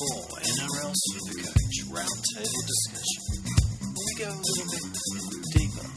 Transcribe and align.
for 0.00 0.06
NRL 0.06 0.94
Supercoach 1.12 1.76
Roundtable 1.92 2.64
Discussion. 2.66 3.22
We 3.84 4.14
go 4.16 4.30
a 4.30 4.40
little 4.40 4.68
bit 4.70 4.84
deeper 5.52 5.88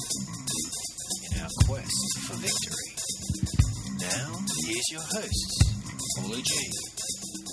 in 1.32 1.40
our 1.40 1.48
quest 1.64 2.20
for 2.28 2.36
victory. 2.36 2.92
Now, 4.02 4.44
here's 4.66 4.90
your 4.92 5.04
hosts, 5.04 5.56
Paulie 6.20 6.44
G, 6.44 6.52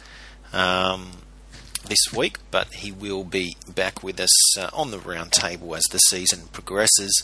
um, 0.51 1.11
this 1.87 2.11
week, 2.15 2.37
but 2.49 2.73
he 2.75 2.91
will 2.91 3.23
be 3.23 3.55
back 3.73 4.03
with 4.03 4.19
us 4.19 4.57
uh, 4.57 4.69
on 4.73 4.91
the 4.91 4.99
round 4.99 5.31
table 5.31 5.75
as 5.75 5.83
the 5.91 5.99
season 5.99 6.47
progresses. 6.51 7.23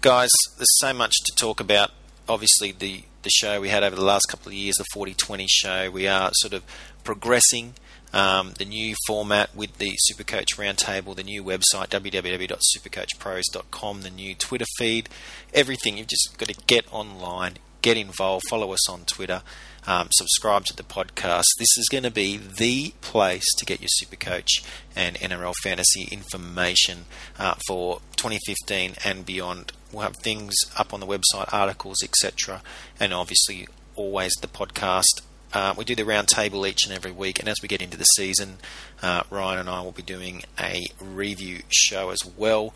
Guys, 0.00 0.30
there's 0.56 0.78
so 0.78 0.92
much 0.92 1.14
to 1.24 1.32
talk 1.36 1.60
about. 1.60 1.90
Obviously, 2.28 2.72
the, 2.72 3.02
the 3.22 3.30
show 3.30 3.60
we 3.60 3.68
had 3.68 3.82
over 3.82 3.96
the 3.96 4.04
last 4.04 4.26
couple 4.28 4.48
of 4.48 4.54
years, 4.54 4.76
the 4.76 4.84
40 4.92 5.14
20 5.14 5.46
show, 5.48 5.90
we 5.90 6.08
are 6.08 6.30
sort 6.34 6.52
of 6.52 6.62
progressing 7.04 7.74
um, 8.12 8.52
the 8.58 8.64
new 8.64 8.94
format 9.06 9.54
with 9.56 9.78
the 9.78 9.96
Supercoach 10.10 10.56
Roundtable, 10.56 11.16
the 11.16 11.22
new 11.22 11.42
website 11.42 11.88
www.supercoachpros.com, 11.88 14.02
the 14.02 14.10
new 14.10 14.34
Twitter 14.34 14.66
feed, 14.76 15.08
everything. 15.54 15.96
You've 15.98 16.08
just 16.08 16.36
got 16.36 16.48
to 16.48 16.54
get 16.66 16.92
online, 16.92 17.54
get 17.80 17.96
involved, 17.96 18.44
follow 18.50 18.72
us 18.72 18.90
on 18.90 19.04
Twitter, 19.04 19.42
um, 19.86 20.08
subscribe 20.12 20.64
to 20.66 20.76
the 20.76 20.82
podcast. 20.82 21.44
This 21.58 21.76
is 21.76 21.88
going 21.90 22.04
to 22.04 22.10
be 22.10 22.36
the 22.36 22.94
place 23.00 23.44
to 23.56 23.64
get 23.64 23.80
your 23.80 23.88
Supercoach 24.02 24.64
and 24.94 25.16
NRL 25.16 25.54
fantasy 25.62 26.08
information 26.10 27.06
uh, 27.38 27.54
for 27.66 28.00
2015 28.16 28.94
and 29.04 29.26
beyond. 29.26 29.72
We'll 29.92 30.02
have 30.02 30.16
things 30.16 30.54
up 30.76 30.94
on 30.94 31.00
the 31.00 31.06
website, 31.06 31.52
articles, 31.52 32.02
etc., 32.02 32.62
and 32.98 33.12
obviously 33.12 33.66
always 33.94 34.32
the 34.40 34.48
podcast 34.48 35.20
uh, 35.52 35.74
we 35.76 35.84
do 35.84 35.94
the 35.94 36.04
round 36.04 36.28
table 36.28 36.66
each 36.66 36.84
and 36.84 36.94
every 36.94 37.12
week, 37.12 37.38
and 37.38 37.48
as 37.48 37.60
we 37.60 37.68
get 37.68 37.82
into 37.82 37.96
the 37.96 38.04
season, 38.04 38.58
uh, 39.02 39.22
Ryan 39.30 39.60
and 39.60 39.68
I 39.68 39.82
will 39.82 39.92
be 39.92 40.02
doing 40.02 40.44
a 40.58 40.86
review 40.98 41.60
show 41.68 42.10
as 42.10 42.20
well, 42.36 42.74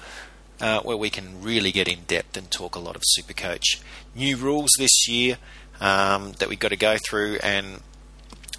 uh, 0.60 0.80
where 0.80 0.96
we 0.96 1.08
can 1.08 1.42
really 1.42 1.72
get 1.72 1.88
in 1.88 2.00
depth 2.06 2.36
and 2.36 2.50
talk 2.50 2.76
a 2.76 2.80
lot 2.80 2.96
of 2.96 3.02
Supercoach. 3.18 3.80
New 4.14 4.36
rules 4.36 4.70
this 4.78 5.08
year 5.08 5.38
um, 5.80 6.32
that 6.38 6.48
we've 6.48 6.58
got 6.58 6.68
to 6.68 6.76
go 6.76 6.96
through, 6.98 7.38
and 7.42 7.80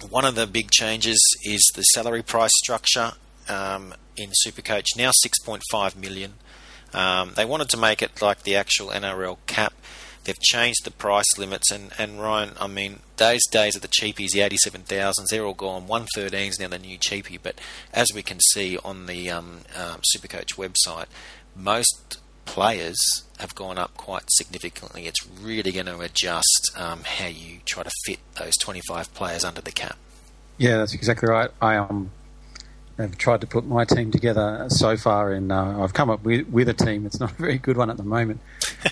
one 0.08 0.24
of 0.24 0.34
the 0.34 0.46
big 0.46 0.70
changes 0.70 1.18
is 1.44 1.70
the 1.74 1.82
salary 1.82 2.22
price 2.22 2.52
structure 2.56 3.12
um, 3.48 3.94
in 4.16 4.30
Supercoach. 4.46 4.96
Now 4.96 5.10
6.5 5.10 5.96
million. 5.96 6.34
Um, 6.94 7.32
they 7.36 7.44
wanted 7.44 7.68
to 7.70 7.76
make 7.76 8.02
it 8.02 8.22
like 8.22 8.42
the 8.42 8.56
actual 8.56 8.88
NRL 8.88 9.38
cap. 9.46 9.74
They've 10.24 10.38
changed 10.40 10.84
the 10.84 10.90
price 10.90 11.38
limits, 11.38 11.70
and, 11.70 11.90
and 11.98 12.20
Ryan, 12.20 12.52
I 12.60 12.66
mean, 12.66 13.00
those 13.16 13.40
days 13.50 13.74
of 13.76 13.82
the 13.82 13.88
cheapies, 13.88 14.30
the 14.30 14.40
87,000s, 14.40 15.28
they're 15.30 15.44
all 15.44 15.54
gone. 15.54 15.86
113 15.86 16.48
is 16.50 16.60
now 16.60 16.68
the 16.68 16.78
new 16.78 16.98
cheapie, 16.98 17.38
but 17.42 17.58
as 17.94 18.08
we 18.14 18.22
can 18.22 18.38
see 18.52 18.76
on 18.84 19.06
the 19.06 19.30
um, 19.30 19.60
um, 19.74 20.00
Supercoach 20.14 20.56
website, 20.56 21.06
most 21.56 22.18
players 22.48 22.96
have 23.38 23.54
gone 23.54 23.76
up 23.76 23.94
quite 23.98 24.24
significantly. 24.30 25.06
It's 25.06 25.26
really 25.42 25.70
going 25.70 25.86
to 25.86 26.00
adjust 26.00 26.72
um, 26.76 27.02
how 27.04 27.26
you 27.26 27.58
try 27.66 27.82
to 27.82 27.90
fit 28.06 28.18
those 28.36 28.56
25 28.56 29.12
players 29.12 29.44
under 29.44 29.60
the 29.60 29.70
cap. 29.70 29.98
Yeah, 30.56 30.78
that's 30.78 30.94
exactly 30.94 31.28
right. 31.28 31.50
I 31.60 31.76
um, 31.76 32.10
have 32.96 33.18
tried 33.18 33.42
to 33.42 33.46
put 33.46 33.66
my 33.66 33.84
team 33.84 34.10
together 34.10 34.66
so 34.70 34.96
far, 34.96 35.30
and 35.30 35.52
uh, 35.52 35.82
I've 35.82 35.92
come 35.92 36.08
up 36.08 36.24
with, 36.24 36.48
with 36.48 36.70
a 36.70 36.74
team. 36.74 37.04
It's 37.04 37.20
not 37.20 37.32
a 37.32 37.34
very 37.34 37.58
good 37.58 37.76
one 37.76 37.90
at 37.90 37.98
the 37.98 38.02
moment, 38.02 38.40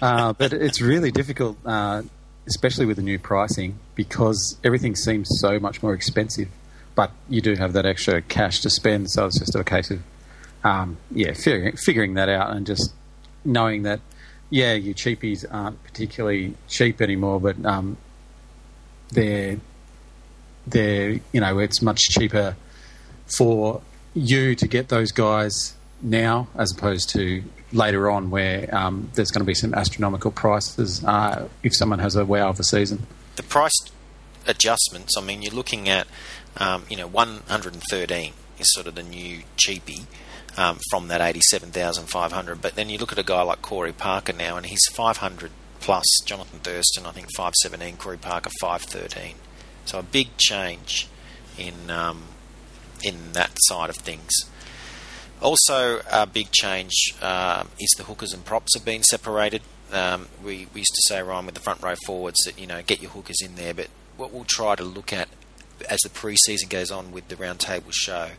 uh, 0.03 0.34
but 0.34 0.53
it's 0.53 0.83
really 0.83 1.11
difficult, 1.11 1.56
uh, 1.65 2.03
especially 2.47 2.84
with 2.84 2.99
the 2.99 3.03
new 3.03 3.19
pricing, 3.19 3.78
because 3.94 4.59
everything 4.62 4.94
seems 4.94 5.28
so 5.41 5.59
much 5.59 5.83
more 5.83 5.94
expensive. 5.94 6.49
But 6.94 7.11
you 7.31 7.41
do 7.41 7.55
have 7.55 7.73
that 7.73 7.87
extra 7.87 8.21
cash 8.21 8.61
to 8.61 8.71
spend, 8.71 9.11
so 9.11 9.27
it's 9.27 9.38
just 9.38 9.55
a 9.55 9.65
case 9.65 9.91
of, 9.91 10.03
um, 10.62 10.99
yeah, 11.11 11.33
figuring, 11.33 11.75
figuring 11.77 12.15
that 12.15 12.28
out 12.28 12.55
and 12.55 12.67
just 12.67 12.93
knowing 13.47 13.83
that, 13.84 14.01
yeah, 14.51 14.75
your 14.75 14.95
cheapies 14.95 15.45
aren't 15.51 15.83
particularly 15.83 16.55
cheap 16.69 17.01
anymore, 17.01 17.41
but 17.41 17.65
um, 17.65 17.97
they're 19.11 19.59
they're 20.67 21.21
you 21.33 21.41
know 21.41 21.59
it's 21.59 21.81
much 21.81 22.01
cheaper 22.09 22.56
for 23.27 23.81
you 24.15 24.55
to 24.55 24.67
get 24.67 24.89
those 24.89 25.12
guys 25.12 25.75
now 26.03 26.49
as 26.56 26.73
opposed 26.73 27.11
to 27.11 27.43
later 27.73 28.11
on 28.11 28.31
where 28.31 28.73
um, 28.75 29.11
there's 29.15 29.31
going 29.31 29.41
to 29.41 29.47
be 29.47 29.55
some 29.55 29.75
astronomical 29.75 30.31
prices 30.31 31.05
uh, 31.05 31.49
if 31.62 31.75
someone 31.75 31.99
has 31.99 32.17
a 32.17 32.25
wow 32.25 32.49
of 32.49 32.61
a 32.61 32.65
season. 32.65 33.06
The 33.37 33.43
price 33.43 33.77
adjustments, 34.47 35.17
I 35.17 35.21
mean, 35.21 35.43
you're 35.43 35.53
looking 35.53 35.89
at, 35.89 36.06
um, 36.56 36.85
you 36.89 36.97
know, 36.97 37.06
113 37.06 38.33
is 38.59 38.73
sort 38.73 38.87
of 38.87 38.95
the 38.95 39.03
new 39.03 39.43
cheapie 39.56 40.06
um, 40.56 40.78
from 40.91 41.09
that 41.09 41.21
87,500. 41.21 42.61
But 42.61 42.75
then 42.75 42.89
you 42.89 42.99
look 42.99 43.12
at 43.12 43.19
a 43.19 43.22
guy 43.22 43.43
like 43.43 43.62
Corey 43.62 43.93
Parker 43.93 44.33
now, 44.33 44.56
and 44.56 44.67
he's 44.67 44.87
500 44.94 45.50
plus. 45.81 46.05
Jonathan 46.25 46.61
Thurston, 46.61 47.06
I 47.06 47.12
think 47.12 47.28
517. 47.37 47.97
Corey 47.97 48.17
Parker 48.17 48.50
513. 48.61 49.34
So 49.84 49.99
a 49.99 50.03
big 50.03 50.37
change 50.37 51.09
in 51.59 51.91
um, 51.91 52.25
in 53.03 53.33
that 53.33 53.53
side 53.62 53.91
of 53.91 53.97
things. 53.97 54.31
Also, 55.41 56.00
a 56.11 56.27
big 56.27 56.50
change 56.50 57.15
uh, 57.21 57.65
is 57.78 57.94
the 57.99 58.05
hookers 58.05 58.33
and 58.33 58.44
props 58.44 58.75
have 58.75 58.84
been 58.84 59.03
separated. 59.03 59.62
Um, 59.93 60.28
we, 60.43 60.67
we 60.73 60.81
used 60.81 60.94
to 60.94 61.03
say, 61.09 61.23
Ryan, 61.23 61.47
with 61.47 61.55
the 61.55 61.61
front 61.61 61.83
row 61.83 61.94
forwards 62.06 62.38
that, 62.47 62.59
you 62.59 62.67
know, 62.67 62.83
get 62.83 63.03
your 63.03 63.11
hookers 63.11 63.43
in 63.43 63.55
there. 63.55 63.75
But 63.75 63.88
what 64.17 64.33
we'll 64.33 64.44
try 64.44 64.75
to 64.75 64.83
look 64.83 65.12
at 65.12 65.28
as 65.91 66.00
the 66.00 66.09
pre-season 66.09 66.69
goes 66.69 66.91
on 66.91 67.12
with 67.12 67.28
the 67.28 67.37
roundtable 67.37 67.93
show 67.93 68.31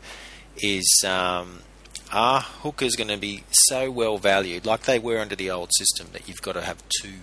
is 0.58 1.04
um, 1.06 1.60
are 2.12 2.42
hookers 2.42 2.96
going 2.96 3.10
to 3.10 3.18
be 3.18 3.44
so 3.50 3.92
well 3.92 4.18
valued, 4.18 4.66
like 4.66 4.84
they 4.84 5.00
were 5.00 5.20
under 5.20 5.36
the 5.36 5.50
old 5.52 5.72
system, 5.74 6.08
that 6.14 6.28
you've 6.28 6.42
got 6.42 6.54
to 6.54 6.62
have 6.62 6.84
two 7.02 7.14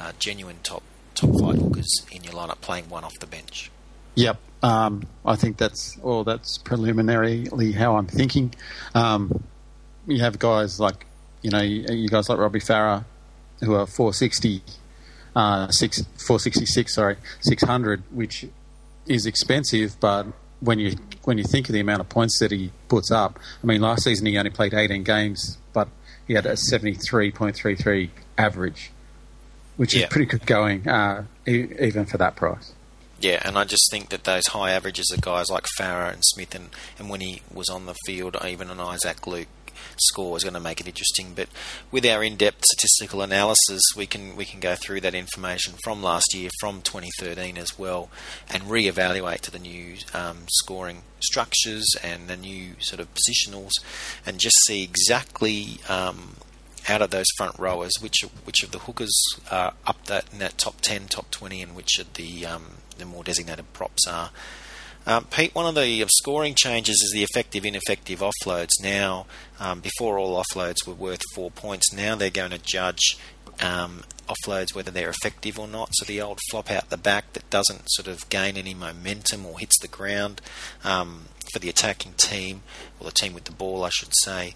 uh, 0.00 0.12
genuine 0.18 0.58
top 0.62 0.82
top 1.14 1.30
flight 1.38 1.56
hookers 1.56 2.06
in 2.12 2.24
your 2.24 2.34
lineup 2.34 2.60
playing 2.60 2.88
one 2.88 3.04
off 3.04 3.18
the 3.20 3.26
bench? 3.26 3.70
Yep. 4.14 4.38
Um, 4.62 5.06
I 5.24 5.36
think 5.36 5.56
that's 5.56 5.96
well. 5.98 6.24
That's 6.24 6.58
preliminarily 6.58 7.72
how 7.72 7.96
I'm 7.96 8.06
thinking. 8.06 8.54
Um, 8.94 9.44
you 10.06 10.20
have 10.20 10.38
guys 10.38 10.80
like 10.80 11.06
you 11.42 11.50
know 11.50 11.60
you, 11.60 11.86
you 11.90 12.08
guys 12.08 12.28
like 12.28 12.38
Robbie 12.38 12.58
Farah, 12.58 13.04
who 13.60 13.74
are 13.74 13.86
460, 13.86 14.62
uh, 15.36 15.68
six 15.68 16.02
466, 16.26 16.94
sorry, 16.94 17.16
600, 17.40 18.02
which 18.10 18.46
is 19.06 19.26
expensive, 19.26 19.96
but 20.00 20.26
when 20.60 20.78
you 20.78 20.96
when 21.24 21.38
you 21.38 21.44
think 21.44 21.68
of 21.68 21.72
the 21.72 21.80
amount 21.80 22.00
of 22.00 22.08
points 22.08 22.38
that 22.40 22.50
he 22.50 22.72
puts 22.88 23.10
up, 23.10 23.38
I 23.62 23.66
mean, 23.66 23.80
last 23.80 24.04
season 24.04 24.26
he 24.26 24.38
only 24.38 24.50
played 24.50 24.72
18 24.74 25.02
games, 25.04 25.58
but 25.72 25.88
he 26.26 26.34
had 26.34 26.46
a 26.46 26.56
73.33 26.56 28.10
average, 28.36 28.90
which 29.76 29.94
Yeah. 29.94 30.04
is 30.04 30.08
pretty 30.08 30.26
good 30.26 30.46
going, 30.46 30.88
uh, 30.88 31.24
e- 31.46 31.68
even 31.80 32.06
for 32.06 32.18
that 32.18 32.36
price. 32.36 32.72
Yeah, 33.20 33.42
and 33.44 33.58
I 33.58 33.64
just 33.64 33.90
think 33.90 34.10
that 34.10 34.24
those 34.24 34.46
high 34.48 34.70
averages 34.70 35.10
of 35.12 35.20
guys 35.20 35.50
like 35.50 35.64
Farah 35.78 36.12
and 36.12 36.24
Smith, 36.24 36.54
and, 36.54 36.70
and 36.98 37.10
when 37.10 37.20
he 37.20 37.42
was 37.52 37.68
on 37.68 37.86
the 37.86 37.96
field, 38.06 38.36
even 38.46 38.70
an 38.70 38.78
Isaac 38.80 39.26
Luke, 39.26 39.48
score 39.96 40.36
is 40.36 40.44
going 40.44 40.54
to 40.54 40.60
make 40.60 40.80
it 40.80 40.88
interesting. 40.88 41.32
But 41.34 41.48
with 41.90 42.04
our 42.06 42.22
in-depth 42.22 42.64
statistical 42.64 43.22
analysis, 43.22 43.82
we 43.96 44.06
can 44.06 44.36
we 44.36 44.44
can 44.44 44.60
go 44.60 44.74
through 44.74 45.00
that 45.02 45.14
information 45.14 45.74
from 45.82 46.02
last 46.02 46.34
year, 46.34 46.50
from 46.60 46.82
2013 46.82 47.58
as 47.58 47.78
well, 47.78 48.10
and 48.48 48.70
re-evaluate 48.70 49.42
to 49.42 49.50
the 49.50 49.58
new 49.58 49.96
um, 50.14 50.44
scoring 50.50 51.02
structures 51.20 51.86
and 52.02 52.28
the 52.28 52.36
new 52.36 52.74
sort 52.78 53.00
of 53.00 53.08
positionals, 53.14 53.72
and 54.26 54.38
just 54.38 54.56
see 54.66 54.82
exactly. 54.82 55.78
Um, 55.88 56.36
out 56.88 57.02
of 57.02 57.10
those 57.10 57.26
front 57.36 57.58
rowers, 57.58 57.92
which 58.00 58.22
which 58.44 58.62
of 58.62 58.70
the 58.70 58.78
hookers 58.78 59.14
are 59.50 59.74
up 59.86 60.06
that 60.06 60.24
in 60.32 60.38
that 60.38 60.56
top 60.56 60.80
ten, 60.80 61.06
top 61.06 61.30
twenty, 61.30 61.60
and 61.60 61.76
which 61.76 61.98
of 61.98 62.14
the 62.14 62.46
um, 62.46 62.76
the 62.96 63.04
more 63.04 63.22
designated 63.22 63.70
props 63.72 64.06
are. 64.06 64.30
Um, 65.08 65.24
Pete, 65.24 65.54
one 65.54 65.64
of 65.64 65.74
the 65.74 66.04
scoring 66.18 66.54
changes 66.54 67.00
is 67.02 67.12
the 67.14 67.22
effective 67.22 67.64
ineffective 67.64 68.20
offloads. 68.20 68.72
Now, 68.82 69.24
um, 69.58 69.80
before 69.80 70.18
all 70.18 70.42
offloads 70.42 70.86
were 70.86 70.92
worth 70.92 71.22
four 71.34 71.50
points, 71.50 71.94
now 71.94 72.14
they're 72.14 72.28
going 72.28 72.50
to 72.50 72.58
judge 72.58 73.16
um, 73.62 74.04
offloads 74.28 74.74
whether 74.74 74.90
they're 74.90 75.08
effective 75.08 75.58
or 75.58 75.66
not. 75.66 75.88
So 75.94 76.04
the 76.04 76.20
old 76.20 76.38
flop 76.50 76.70
out 76.70 76.90
the 76.90 76.98
back 76.98 77.32
that 77.32 77.48
doesn't 77.48 77.84
sort 77.86 78.06
of 78.06 78.28
gain 78.28 78.58
any 78.58 78.74
momentum 78.74 79.46
or 79.46 79.58
hits 79.58 79.78
the 79.80 79.88
ground 79.88 80.42
um, 80.84 81.28
for 81.54 81.58
the 81.58 81.70
attacking 81.70 82.12
team, 82.18 82.60
or 83.00 83.06
the 83.06 83.10
team 83.10 83.32
with 83.32 83.44
the 83.44 83.52
ball, 83.52 83.84
I 83.84 83.88
should 83.88 84.12
say. 84.24 84.54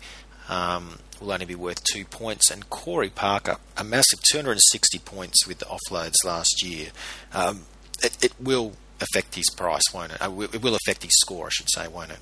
Um, 0.51 0.99
will 1.19 1.33
only 1.33 1.47
be 1.47 1.55
worth 1.55 1.83
two 1.83 2.05
points. 2.05 2.51
And 2.51 2.69
Corey 2.69 3.09
Parker, 3.09 3.57
a 3.79 3.85
massive 3.85 4.21
260 4.21 4.99
points 4.99 5.47
with 5.47 5.61
the 5.61 5.65
offloads 5.65 6.23
last 6.27 6.63
year. 6.63 6.89
Um, 7.33 7.63
it, 8.03 8.23
it, 8.23 8.33
will 8.39 8.75
affect 9.03 9.35
his 9.35 9.51
price, 9.51 9.83
won't 9.93 10.13
it? 10.13 10.23
Uh, 10.23 10.41
it 10.53 10.63
will 10.63 10.75
affect 10.75 11.03
his 11.03 11.13
score, 11.21 11.47
I 11.47 11.51
should 11.51 11.71
say, 11.71 11.89
won't 11.89 12.11
it? 12.11 12.19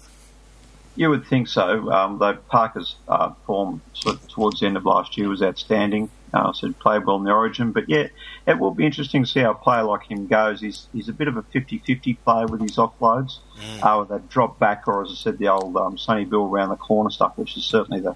You 0.96 1.10
would 1.10 1.26
think 1.26 1.48
so. 1.48 1.90
Um, 1.90 2.18
though 2.18 2.34
Parker's 2.34 2.96
uh, 3.08 3.32
form 3.46 3.80
sort 3.94 4.16
of 4.16 4.28
towards 4.28 4.60
the 4.60 4.66
end 4.66 4.76
of 4.76 4.84
last 4.84 5.16
year 5.16 5.28
was 5.28 5.42
outstanding. 5.42 6.10
Uh, 6.32 6.52
so 6.52 6.68
he 6.68 6.72
played 6.74 7.04
well 7.04 7.16
in 7.16 7.24
the 7.24 7.32
Origin, 7.32 7.72
but 7.72 7.88
yeah, 7.88 8.06
it 8.46 8.58
will 8.58 8.70
be 8.70 8.86
interesting 8.86 9.24
to 9.24 9.28
see 9.28 9.40
how 9.40 9.50
a 9.50 9.54
player 9.54 9.82
like 9.82 10.04
him 10.04 10.26
goes. 10.26 10.60
He's 10.60 10.86
he's 10.92 11.08
a 11.08 11.12
bit 11.12 11.26
of 11.26 11.36
a 11.36 11.42
50-50 11.42 12.18
player 12.24 12.46
with 12.46 12.60
his 12.60 12.76
offloads, 12.76 13.38
mm. 13.58 13.82
uh, 13.82 14.00
with 14.00 14.10
that 14.10 14.28
drop 14.28 14.58
back, 14.58 14.86
or 14.86 15.02
as 15.02 15.10
I 15.10 15.14
said, 15.14 15.38
the 15.38 15.48
old 15.48 15.76
um, 15.76 15.98
Sonny 15.98 16.24
Bill 16.24 16.44
around 16.44 16.68
the 16.68 16.76
corner 16.76 17.10
stuff, 17.10 17.36
which 17.36 17.56
is 17.56 17.64
certainly 17.64 18.00
the, 18.00 18.14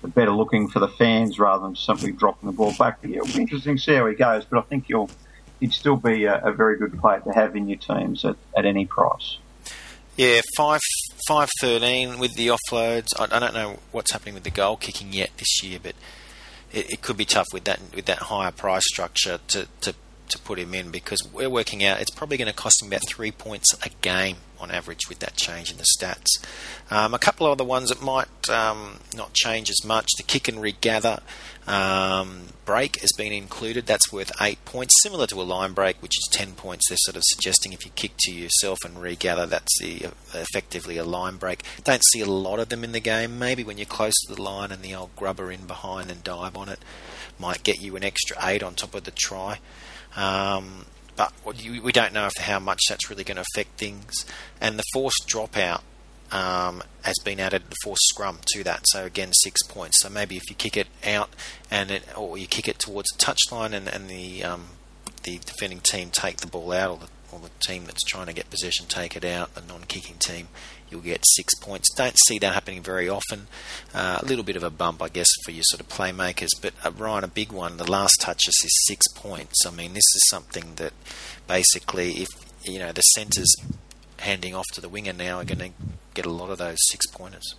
the 0.00 0.08
better 0.08 0.32
looking 0.32 0.68
for 0.68 0.80
the 0.80 0.88
fans 0.88 1.38
rather 1.38 1.62
than 1.62 1.76
simply 1.76 2.10
dropping 2.10 2.48
the 2.48 2.52
ball 2.52 2.74
back. 2.76 3.00
But 3.00 3.10
yeah, 3.10 3.18
it'll 3.18 3.36
be 3.36 3.42
interesting 3.42 3.76
to 3.76 3.82
see 3.82 3.94
how 3.94 4.06
he 4.06 4.14
goes. 4.16 4.44
But 4.44 4.58
I 4.58 4.62
think 4.62 4.86
he'll 4.86 5.10
he'd 5.62 5.72
still 5.72 5.96
be 5.96 6.24
a, 6.24 6.38
a 6.42 6.52
very 6.52 6.76
good 6.76 6.98
player 7.00 7.20
to 7.20 7.30
have 7.30 7.54
in 7.54 7.68
your 7.68 7.78
teams 7.78 8.24
at, 8.24 8.36
at 8.56 8.66
any 8.66 8.84
price. 8.84 9.38
Yeah, 10.16 10.40
five 10.56 10.80
five 11.28 11.48
thirteen 11.60 12.18
with 12.18 12.34
the 12.34 12.48
offloads. 12.48 13.06
I, 13.18 13.24
I, 13.34 13.38
don't 13.38 13.54
know 13.54 13.78
what's 13.92 14.12
happening 14.12 14.34
with 14.34 14.42
the 14.42 14.50
goal 14.50 14.76
kicking 14.76 15.12
yet 15.12 15.30
this 15.38 15.62
year, 15.62 15.78
but 15.80 15.94
it, 16.72 16.94
it, 16.94 17.00
could 17.00 17.16
be 17.16 17.24
tough 17.24 17.46
with 17.54 17.64
that 17.64 17.80
with 17.94 18.06
that 18.06 18.18
higher 18.18 18.50
price 18.50 18.82
structure 18.84 19.38
to, 19.48 19.68
to 19.82 19.94
to 20.32 20.38
put 20.38 20.58
him 20.58 20.74
in 20.74 20.90
because 20.90 21.20
we're 21.32 21.50
working 21.50 21.84
out 21.84 22.00
it's 22.00 22.10
probably 22.10 22.36
going 22.36 22.50
to 22.50 22.54
cost 22.54 22.82
him 22.82 22.88
about 22.88 23.02
three 23.08 23.30
points 23.30 23.68
a 23.84 23.90
game 24.00 24.36
on 24.62 24.70
average 24.70 25.08
with 25.08 25.18
that 25.18 25.34
change 25.34 25.70
in 25.70 25.76
the 25.76 25.86
stats. 25.98 26.28
Um, 26.90 27.12
a 27.12 27.18
couple 27.18 27.46
of 27.46 27.52
other 27.52 27.64
ones 27.64 27.88
that 27.88 28.00
might 28.00 28.48
um, 28.48 29.00
not 29.14 29.34
change 29.34 29.68
as 29.68 29.84
much. 29.84 30.06
The 30.16 30.22
kick 30.22 30.46
and 30.46 30.62
regather 30.62 31.20
um, 31.66 32.44
break 32.64 33.00
has 33.00 33.10
been 33.12 33.32
included. 33.32 33.86
That's 33.86 34.12
worth 34.12 34.30
eight 34.40 34.64
points, 34.64 34.94
similar 35.02 35.26
to 35.26 35.40
a 35.40 35.42
line 35.42 35.72
break, 35.72 36.00
which 36.00 36.16
is 36.16 36.28
ten 36.30 36.52
points. 36.52 36.88
They're 36.88 36.98
sort 37.00 37.16
of 37.16 37.24
suggesting 37.26 37.72
if 37.72 37.84
you 37.84 37.90
kick 37.94 38.12
to 38.20 38.32
yourself 38.32 38.78
and 38.84 39.02
regather, 39.02 39.46
that's 39.46 39.80
the, 39.80 40.06
effectively 40.32 40.96
a 40.96 41.04
line 41.04 41.36
break. 41.36 41.64
Don't 41.82 42.04
see 42.12 42.20
a 42.20 42.26
lot 42.26 42.60
of 42.60 42.68
them 42.68 42.84
in 42.84 42.92
the 42.92 43.00
game. 43.00 43.38
Maybe 43.38 43.64
when 43.64 43.78
you're 43.78 43.86
close 43.86 44.14
to 44.26 44.34
the 44.34 44.42
line 44.42 44.70
and 44.70 44.82
the 44.82 44.94
old 44.94 45.14
grubber 45.16 45.50
in 45.50 45.66
behind 45.66 46.10
and 46.10 46.22
dive 46.22 46.56
on 46.56 46.68
it 46.68 46.78
might 47.38 47.64
get 47.64 47.80
you 47.80 47.96
an 47.96 48.04
extra 48.04 48.36
eight 48.46 48.62
on 48.62 48.74
top 48.74 48.94
of 48.94 49.04
the 49.04 49.10
try. 49.10 49.58
Um, 50.16 50.86
but 51.16 51.32
we 51.44 51.92
don't 51.92 52.12
know 52.12 52.26
if 52.26 52.36
how 52.38 52.58
much 52.58 52.80
that's 52.88 53.10
really 53.10 53.24
going 53.24 53.36
to 53.36 53.44
affect 53.54 53.78
things. 53.78 54.24
And 54.60 54.78
the 54.78 54.84
forced 54.92 55.28
dropout 55.28 55.82
um, 56.30 56.82
has 57.02 57.16
been 57.24 57.38
added, 57.38 57.64
the 57.68 57.76
forced 57.84 58.08
scrum 58.08 58.38
to 58.54 58.64
that. 58.64 58.84
So 58.86 59.04
again, 59.04 59.32
six 59.32 59.62
points. 59.62 60.00
So 60.00 60.08
maybe 60.08 60.36
if 60.36 60.48
you 60.48 60.56
kick 60.56 60.76
it 60.76 60.88
out 61.06 61.30
and 61.70 61.90
it, 61.90 62.04
or 62.16 62.38
you 62.38 62.46
kick 62.46 62.66
it 62.66 62.78
towards 62.78 63.08
the 63.10 63.24
touchline 63.24 63.72
and, 63.72 63.88
and 63.88 64.08
the 64.08 64.42
um, 64.42 64.64
the 65.22 65.38
defending 65.38 65.80
team 65.80 66.10
take 66.10 66.38
the 66.38 66.46
ball 66.46 66.72
out, 66.72 66.90
or 66.90 66.98
the, 66.98 67.08
or 67.30 67.40
the 67.40 67.50
team 67.66 67.84
that's 67.84 68.02
trying 68.02 68.26
to 68.26 68.32
get 68.32 68.50
possession 68.50 68.86
take 68.86 69.16
it 69.16 69.24
out, 69.24 69.54
the 69.54 69.60
non-kicking 69.60 70.16
team, 70.18 70.48
you'll 70.92 71.00
get 71.00 71.24
six 71.24 71.54
points. 71.54 71.92
Don't 71.94 72.18
see 72.26 72.38
that 72.38 72.52
happening 72.52 72.82
very 72.82 73.08
often. 73.08 73.48
Uh, 73.94 74.18
a 74.22 74.24
little 74.24 74.44
bit 74.44 74.56
of 74.56 74.62
a 74.62 74.70
bump, 74.70 75.02
I 75.02 75.08
guess, 75.08 75.28
for 75.44 75.50
your 75.50 75.64
sort 75.64 75.80
of 75.80 75.88
playmakers. 75.88 76.50
But 76.60 76.74
uh, 76.84 76.92
Ryan, 76.92 77.24
a 77.24 77.28
big 77.28 77.50
one. 77.50 77.78
The 77.78 77.90
last 77.90 78.20
touches 78.20 78.54
is 78.62 78.84
six 78.86 79.06
points. 79.14 79.66
I 79.66 79.70
mean, 79.70 79.94
this 79.94 80.04
is 80.14 80.28
something 80.28 80.74
that 80.76 80.92
basically, 81.48 82.22
if 82.22 82.28
you 82.64 82.78
know 82.78 82.92
the 82.92 83.00
centres 83.00 83.52
handing 84.18 84.54
off 84.54 84.66
to 84.74 84.80
the 84.80 84.88
winger 84.88 85.12
now 85.12 85.38
are 85.38 85.44
going 85.44 85.58
to 85.58 85.70
get 86.14 86.26
a 86.26 86.30
lot 86.30 86.50
of 86.50 86.58
those 86.58 86.78
six 86.90 87.06
pointers. 87.06 87.56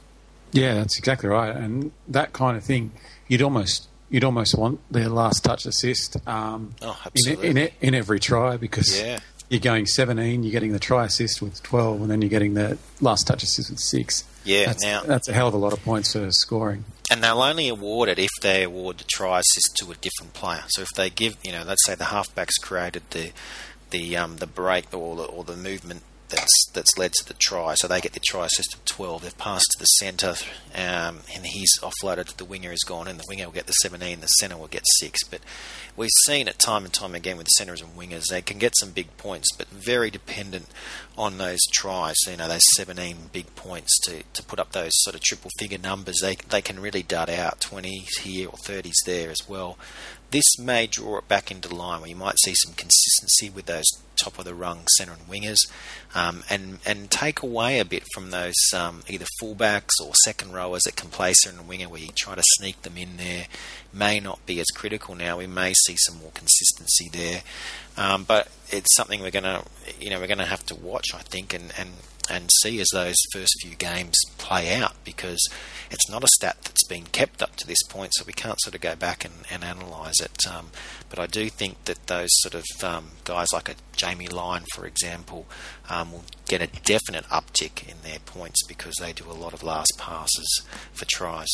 Yeah, 0.53 0.75
that's 0.75 0.97
exactly 0.97 1.27
right. 1.27 1.53
And 1.53 1.91
that 2.07 2.31
kind 2.31 2.55
of 2.55 2.63
thing, 2.63 2.91
you'd 3.27 3.41
almost 3.41 3.87
you'd 4.09 4.23
almost 4.23 4.55
want 4.55 4.79
their 4.91 5.09
last 5.09 5.43
touch 5.43 5.65
assist 5.65 6.17
um, 6.27 6.75
oh, 6.83 6.97
in, 7.27 7.57
in, 7.57 7.69
in 7.81 7.95
every 7.95 8.19
try 8.19 8.57
because 8.57 9.01
yeah 9.01 9.19
you're 9.53 9.59
going 9.59 9.85
17, 9.85 10.43
you're 10.43 10.51
getting 10.51 10.73
the 10.73 10.79
try 10.79 11.05
assist 11.05 11.41
with 11.41 11.61
12, 11.63 12.01
and 12.01 12.11
then 12.11 12.21
you're 12.21 12.29
getting 12.29 12.53
the 12.53 12.77
last 13.01 13.27
touch 13.27 13.43
assist 13.43 13.69
with 13.69 13.79
six. 13.79 14.23
Yeah, 14.43 14.65
that's, 14.65 14.83
now 14.83 15.03
that's 15.03 15.29
a 15.29 15.33
hell 15.33 15.47
of 15.47 15.53
a 15.53 15.57
lot 15.57 15.73
of 15.73 15.83
points 15.83 16.13
for 16.13 16.29
scoring. 16.31 16.85
And 17.09 17.23
they'll 17.23 17.41
only 17.41 17.69
award 17.69 18.09
it 18.09 18.19
if 18.19 18.31
they 18.41 18.63
award 18.63 18.97
the 18.97 19.03
try 19.03 19.39
assist 19.39 19.77
to 19.77 19.91
a 19.91 19.95
different 19.95 20.33
player. 20.33 20.63
So 20.67 20.81
if 20.81 20.89
they 20.95 21.09
give, 21.09 21.37
you 21.43 21.51
know, 21.51 21.63
let's 21.65 21.85
say 21.85 21.95
the 21.95 22.05
halfbacks 22.05 22.59
created 22.61 23.03
the 23.11 23.31
the 23.91 24.17
um, 24.17 24.37
the 24.37 24.47
break 24.47 24.93
or 24.93 25.15
the, 25.15 25.23
or 25.23 25.43
the 25.43 25.55
movement 25.55 26.01
that's 26.33 26.69
that's 26.73 26.97
led 26.97 27.13
to 27.13 27.27
the 27.27 27.35
try. 27.35 27.75
So 27.75 27.87
they 27.87 28.01
get 28.01 28.13
the 28.13 28.19
try 28.19 28.45
assist 28.45 28.73
of 28.73 28.85
12. 28.85 29.21
They've 29.21 29.37
passed 29.37 29.67
to 29.71 29.79
the 29.79 29.85
centre, 29.85 30.35
um, 30.73 31.21
and 31.33 31.45
he's 31.45 31.77
offloaded 31.79 32.35
the 32.35 32.45
winger. 32.45 32.71
Is 32.71 32.83
gone, 32.83 33.07
and 33.07 33.19
the 33.19 33.25
winger 33.27 33.45
will 33.45 33.53
get 33.53 33.67
the 33.67 33.73
17. 33.73 34.19
The 34.19 34.27
centre 34.27 34.57
will 34.57 34.67
get 34.67 34.83
six. 34.99 35.23
But 35.23 35.41
we've 35.95 36.09
seen 36.25 36.47
it 36.47 36.59
time 36.59 36.85
and 36.85 36.93
time 36.93 37.15
again 37.15 37.37
with 37.37 37.47
centres 37.49 37.81
and 37.81 37.95
wingers. 37.95 38.25
They 38.29 38.41
can 38.41 38.57
get 38.57 38.73
some 38.77 38.91
big 38.91 39.15
points, 39.17 39.49
but 39.55 39.67
very 39.67 40.09
dependent 40.09 40.67
on 41.17 41.37
those 41.37 41.61
tries. 41.71 42.15
You 42.27 42.37
know, 42.37 42.47
those 42.47 42.61
17 42.75 43.29
big 43.31 43.55
points 43.55 43.99
to, 44.05 44.23
to 44.33 44.43
put 44.43 44.59
up 44.59 44.71
those 44.71 44.91
sort 44.93 45.15
of 45.15 45.21
triple 45.21 45.51
figure 45.59 45.77
numbers. 45.77 46.19
They 46.21 46.35
they 46.35 46.61
can 46.61 46.79
really 46.79 47.03
dart 47.03 47.29
out 47.29 47.59
20s 47.59 48.19
here 48.21 48.47
or 48.47 48.57
30s 48.57 49.05
there 49.05 49.29
as 49.29 49.47
well. 49.47 49.77
This 50.31 50.57
may 50.57 50.87
draw 50.87 51.19
it 51.19 51.27
back 51.27 51.51
into 51.51 51.73
line 51.73 52.01
where 52.01 52.09
you 52.09 52.15
might 52.15 52.39
see 52.39 52.55
some 52.55 52.73
consistency 52.73 53.51
with 53.51 53.67
those 53.67 53.85
top 54.23 54.39
of 54.39 54.45
the 54.45 54.55
rung 54.55 54.87
centre 54.97 55.13
and 55.13 55.27
wingers, 55.27 55.67
um, 56.15 56.43
and 56.49 56.79
and 56.85 57.11
take 57.11 57.41
away 57.41 57.79
a 57.79 57.85
bit 57.85 58.03
from 58.13 58.31
those 58.31 58.55
um, 58.75 59.03
either 59.07 59.25
fullbacks 59.41 60.01
or 60.03 60.13
second 60.23 60.53
rowers 60.53 60.83
that 60.83 60.95
can 60.95 61.09
play 61.09 61.33
centre 61.33 61.59
and 61.59 61.67
winger, 61.67 61.89
where 61.89 62.01
you 62.01 62.09
try 62.15 62.35
to 62.35 62.43
sneak 62.57 62.81
them 62.83 62.97
in 62.97 63.17
there. 63.17 63.45
May 63.91 64.19
not 64.19 64.45
be 64.45 64.59
as 64.59 64.67
critical 64.67 65.15
now. 65.15 65.37
We 65.37 65.47
may 65.47 65.73
see 65.73 65.95
some 65.97 66.17
more 66.17 66.31
consistency 66.33 67.09
there, 67.11 67.41
um, 67.97 68.23
but 68.23 68.47
it's 68.69 68.95
something 68.95 69.21
we're 69.21 69.31
gonna 69.31 69.63
you 69.99 70.09
know 70.09 70.19
we're 70.19 70.27
gonna 70.27 70.45
have 70.45 70.65
to 70.67 70.75
watch, 70.75 71.07
I 71.13 71.19
think, 71.19 71.53
and 71.53 71.71
and 71.77 71.91
and 72.29 72.49
see 72.61 72.79
as 72.79 72.87
those 72.93 73.15
first 73.31 73.53
few 73.61 73.75
games 73.75 74.15
play 74.37 74.75
out 74.75 74.93
because 75.03 75.39
it's 75.91 76.09
not 76.09 76.23
a 76.23 76.27
stat 76.27 76.57
that's 76.63 76.87
been 76.87 77.05
kept 77.05 77.41
up 77.41 77.55
to 77.57 77.67
this 77.67 77.83
point, 77.83 78.11
so 78.13 78.23
we 78.25 78.33
can't 78.33 78.61
sort 78.61 78.75
of 78.75 78.81
go 78.81 78.95
back 78.95 79.25
and, 79.25 79.33
and 79.51 79.63
analyse 79.63 80.19
it. 80.21 80.37
Um, 80.49 80.69
but 81.09 81.19
I 81.19 81.27
do 81.27 81.49
think 81.49 81.85
that 81.85 82.07
those 82.07 82.29
sort 82.31 82.55
of 82.55 82.63
um, 82.83 83.11
guys 83.23 83.47
like 83.53 83.69
a 83.69 83.75
Jamie 83.95 84.27
Lyon, 84.27 84.63
for 84.73 84.85
example, 84.85 85.45
um, 85.89 86.11
will 86.11 86.23
get 86.47 86.61
a 86.61 86.67
definite 86.67 87.25
uptick 87.25 87.87
in 87.87 87.97
their 88.03 88.19
points 88.19 88.65
because 88.65 88.95
they 88.99 89.13
do 89.13 89.29
a 89.29 89.33
lot 89.33 89.53
of 89.53 89.63
last 89.63 89.93
passes 89.97 90.65
for 90.93 91.05
tries. 91.05 91.49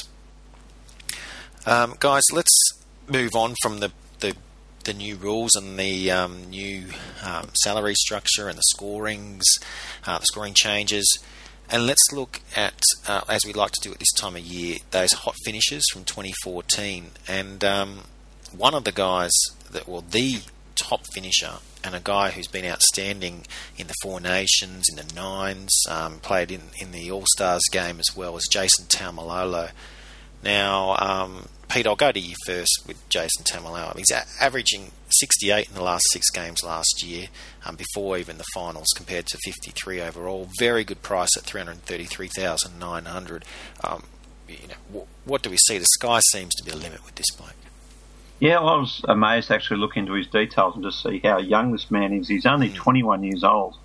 Um, 1.65 1.95
guys, 1.99 2.23
let's 2.31 2.55
move 3.07 3.35
on 3.35 3.55
from 3.61 3.79
the, 3.79 3.91
the 4.19 4.35
the 4.83 4.93
new 4.93 5.15
rules 5.15 5.55
and 5.55 5.77
the 5.77 6.12
um, 6.12 6.50
new 6.50 6.86
um, 7.24 7.50
salary 7.53 7.95
structure 7.95 8.48
and 8.48 8.57
the 8.57 8.63
scorings, 8.63 9.43
uh, 10.05 10.19
the 10.19 10.25
scoring 10.25 10.53
changes. 10.55 11.19
And 11.69 11.86
let's 11.86 12.12
look 12.12 12.41
at, 12.55 12.81
uh, 13.07 13.21
as 13.29 13.41
we 13.45 13.53
like 13.53 13.71
to 13.74 13.81
do 13.81 13.91
at 13.91 14.00
this 14.00 14.12
time 14.13 14.36
of 14.36 14.41
year, 14.41 14.77
those 14.89 15.12
hot 15.13 15.36
finishes 15.45 15.86
from 15.93 16.03
2014. 16.03 17.12
And 17.27 17.63
um, 17.63 18.03
one 18.55 18.74
of 18.74 18.86
the 18.86 18.91
guys 18.91 19.31
that, 19.71 19.88
well, 19.88 20.01
the 20.01 20.41
top 20.75 21.01
finisher 21.13 21.55
and 21.83 21.93
a 21.93 22.00
guy 22.00 22.31
who's 22.31 22.48
been 22.48 22.65
outstanding 22.65 23.45
in 23.77 23.88
the 23.88 23.93
Four 24.01 24.19
Nations, 24.19 24.86
in 24.89 24.95
the 24.95 25.13
Nines, 25.13 25.83
um, 25.88 26.19
played 26.19 26.51
in, 26.51 26.62
in 26.79 26.91
the 26.91 27.12
All 27.12 27.25
Stars 27.36 27.63
game 27.71 28.00
as 28.00 28.15
well, 28.15 28.36
is 28.36 28.48
Jason 28.50 28.86
Taumalolo. 28.86 29.69
Now, 30.43 30.95
um, 30.98 31.50
Pete, 31.69 31.85
I'll 31.85 31.95
go 31.95 32.11
to 32.11 32.19
you 32.19 32.33
first 32.47 32.83
with 32.88 33.07
Jason 33.09 33.43
Taumalolo. 33.43 33.95
He's 33.95 34.11
averaging 34.41 34.91
68 35.09 35.69
in 35.69 35.75
the 35.75 35.83
last 35.83 36.03
six 36.11 36.31
games 36.31 36.63
last 36.63 37.03
year, 37.03 37.27
um, 37.65 37.75
before 37.75 38.17
even 38.17 38.39
the 38.39 38.45
finals, 38.55 38.88
compared 38.95 39.27
to 39.27 39.38
53 39.45 40.01
overall. 40.01 40.49
Very 40.57 40.83
good 40.83 41.03
price 41.03 41.38
at 41.38 41.43
333,900. 41.43 43.45
Um, 43.83 44.03
you 44.47 44.57
know, 44.67 45.05
what 45.25 45.43
do 45.43 45.51
we 45.51 45.57
see? 45.57 45.77
The 45.77 45.85
sky 45.91 46.21
seems 46.31 46.55
to 46.55 46.63
be 46.63 46.71
the 46.71 46.77
limit 46.77 47.05
with 47.05 47.13
this 47.15 47.29
bloke. 47.38 47.53
Yeah, 48.39 48.61
well, 48.61 48.69
I 48.69 48.77
was 48.77 49.01
amazed 49.07 49.49
to 49.49 49.55
actually 49.55 49.81
look 49.81 49.95
into 49.95 50.13
his 50.13 50.25
details 50.25 50.73
and 50.73 50.83
just 50.83 51.03
see 51.03 51.19
how 51.19 51.39
young 51.39 51.71
this 51.71 51.91
man 51.91 52.13
is. 52.13 52.29
He's 52.29 52.45
only 52.45 52.69
mm. 52.69 52.75
21 52.75 53.23
years 53.23 53.43
old. 53.43 53.75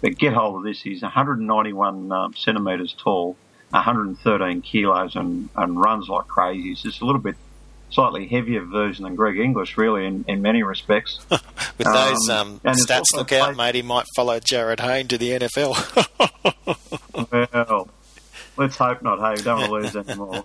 But 0.00 0.16
get 0.16 0.32
hold 0.32 0.56
of 0.56 0.62
this, 0.62 0.80
he's 0.80 1.02
191 1.02 2.10
um, 2.10 2.34
centimetres 2.34 2.94
tall, 2.96 3.36
113 3.70 4.62
kilos, 4.62 5.16
and, 5.16 5.48
and 5.56 5.80
runs 5.80 6.08
like 6.08 6.26
crazy. 6.26 6.70
He's 6.70 6.82
just 6.82 7.00
a 7.00 7.04
little 7.04 7.20
bit 7.20 7.36
slightly 7.90 8.26
heavier 8.26 8.64
version 8.64 9.04
than 9.04 9.14
Greg 9.14 9.38
Inglis, 9.38 9.76
really, 9.78 10.06
in, 10.06 10.24
in 10.28 10.42
many 10.42 10.62
respects. 10.62 11.18
With 11.30 11.42
those 11.78 12.28
um, 12.28 12.60
um, 12.64 12.74
stats, 12.74 13.14
look 13.14 13.32
out, 13.32 13.56
mate. 13.56 13.74
He 13.74 13.82
might 13.82 14.06
follow 14.16 14.40
Jarryd 14.40 14.80
Hayne 14.80 15.08
to 15.08 15.18
the 15.18 15.30
NFL. 15.30 15.76
well, 17.68 17.88
let's 18.56 18.76
hope 18.76 19.02
not. 19.02 19.20
Hey, 19.20 19.40
we 19.40 19.42
don't 19.42 19.70
want 19.70 19.92
to 19.92 19.98
lose 19.98 20.08
anymore. 20.08 20.44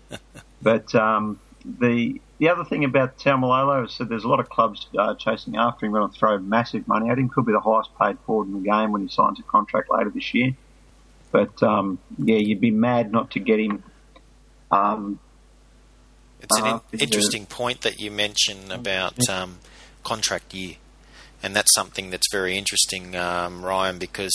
But 0.61 0.93
um, 0.95 1.39
the 1.65 2.21
the 2.39 2.49
other 2.49 2.65
thing 2.65 2.83
about 2.83 3.17
Taumalolo 3.17 3.85
is 3.85 3.97
that 3.97 4.09
there's 4.09 4.23
a 4.23 4.27
lot 4.27 4.39
of 4.39 4.49
clubs 4.49 4.87
uh, 4.97 5.15
chasing 5.15 5.55
after 5.55 5.85
him, 5.85 5.93
going 5.93 6.11
to 6.11 6.17
throw 6.17 6.37
massive 6.39 6.87
money 6.87 7.09
at 7.09 7.17
him. 7.17 7.29
Could 7.29 7.45
be 7.45 7.51
the 7.51 7.59
highest 7.59 7.89
paid 7.97 8.17
forward 8.25 8.47
in 8.47 8.53
the 8.53 8.69
game 8.69 8.91
when 8.91 9.01
he 9.01 9.07
signs 9.07 9.39
a 9.39 9.43
contract 9.43 9.89
later 9.91 10.09
this 10.09 10.33
year. 10.33 10.51
But 11.33 11.61
um, 11.63 11.97
yeah, 12.17 12.37
you'd 12.37 12.61
be 12.61 12.71
mad 12.71 13.11
not 13.11 13.31
to 13.31 13.39
get 13.39 13.59
him. 13.59 13.83
Um, 14.71 15.19
it's 16.39 16.59
an 16.59 16.79
in- 16.91 16.99
interesting 16.99 17.47
point 17.47 17.81
that 17.81 17.99
you 17.99 18.11
mention 18.11 18.71
about 18.71 19.17
um, 19.27 19.57
contract 20.03 20.53
year. 20.53 20.75
And 21.41 21.53
that's 21.53 21.73
something 21.73 22.09
that's 22.09 22.27
very 22.31 22.55
interesting, 22.55 23.17
um, 23.17 23.65
Ryan, 23.65 23.97
because 23.97 24.31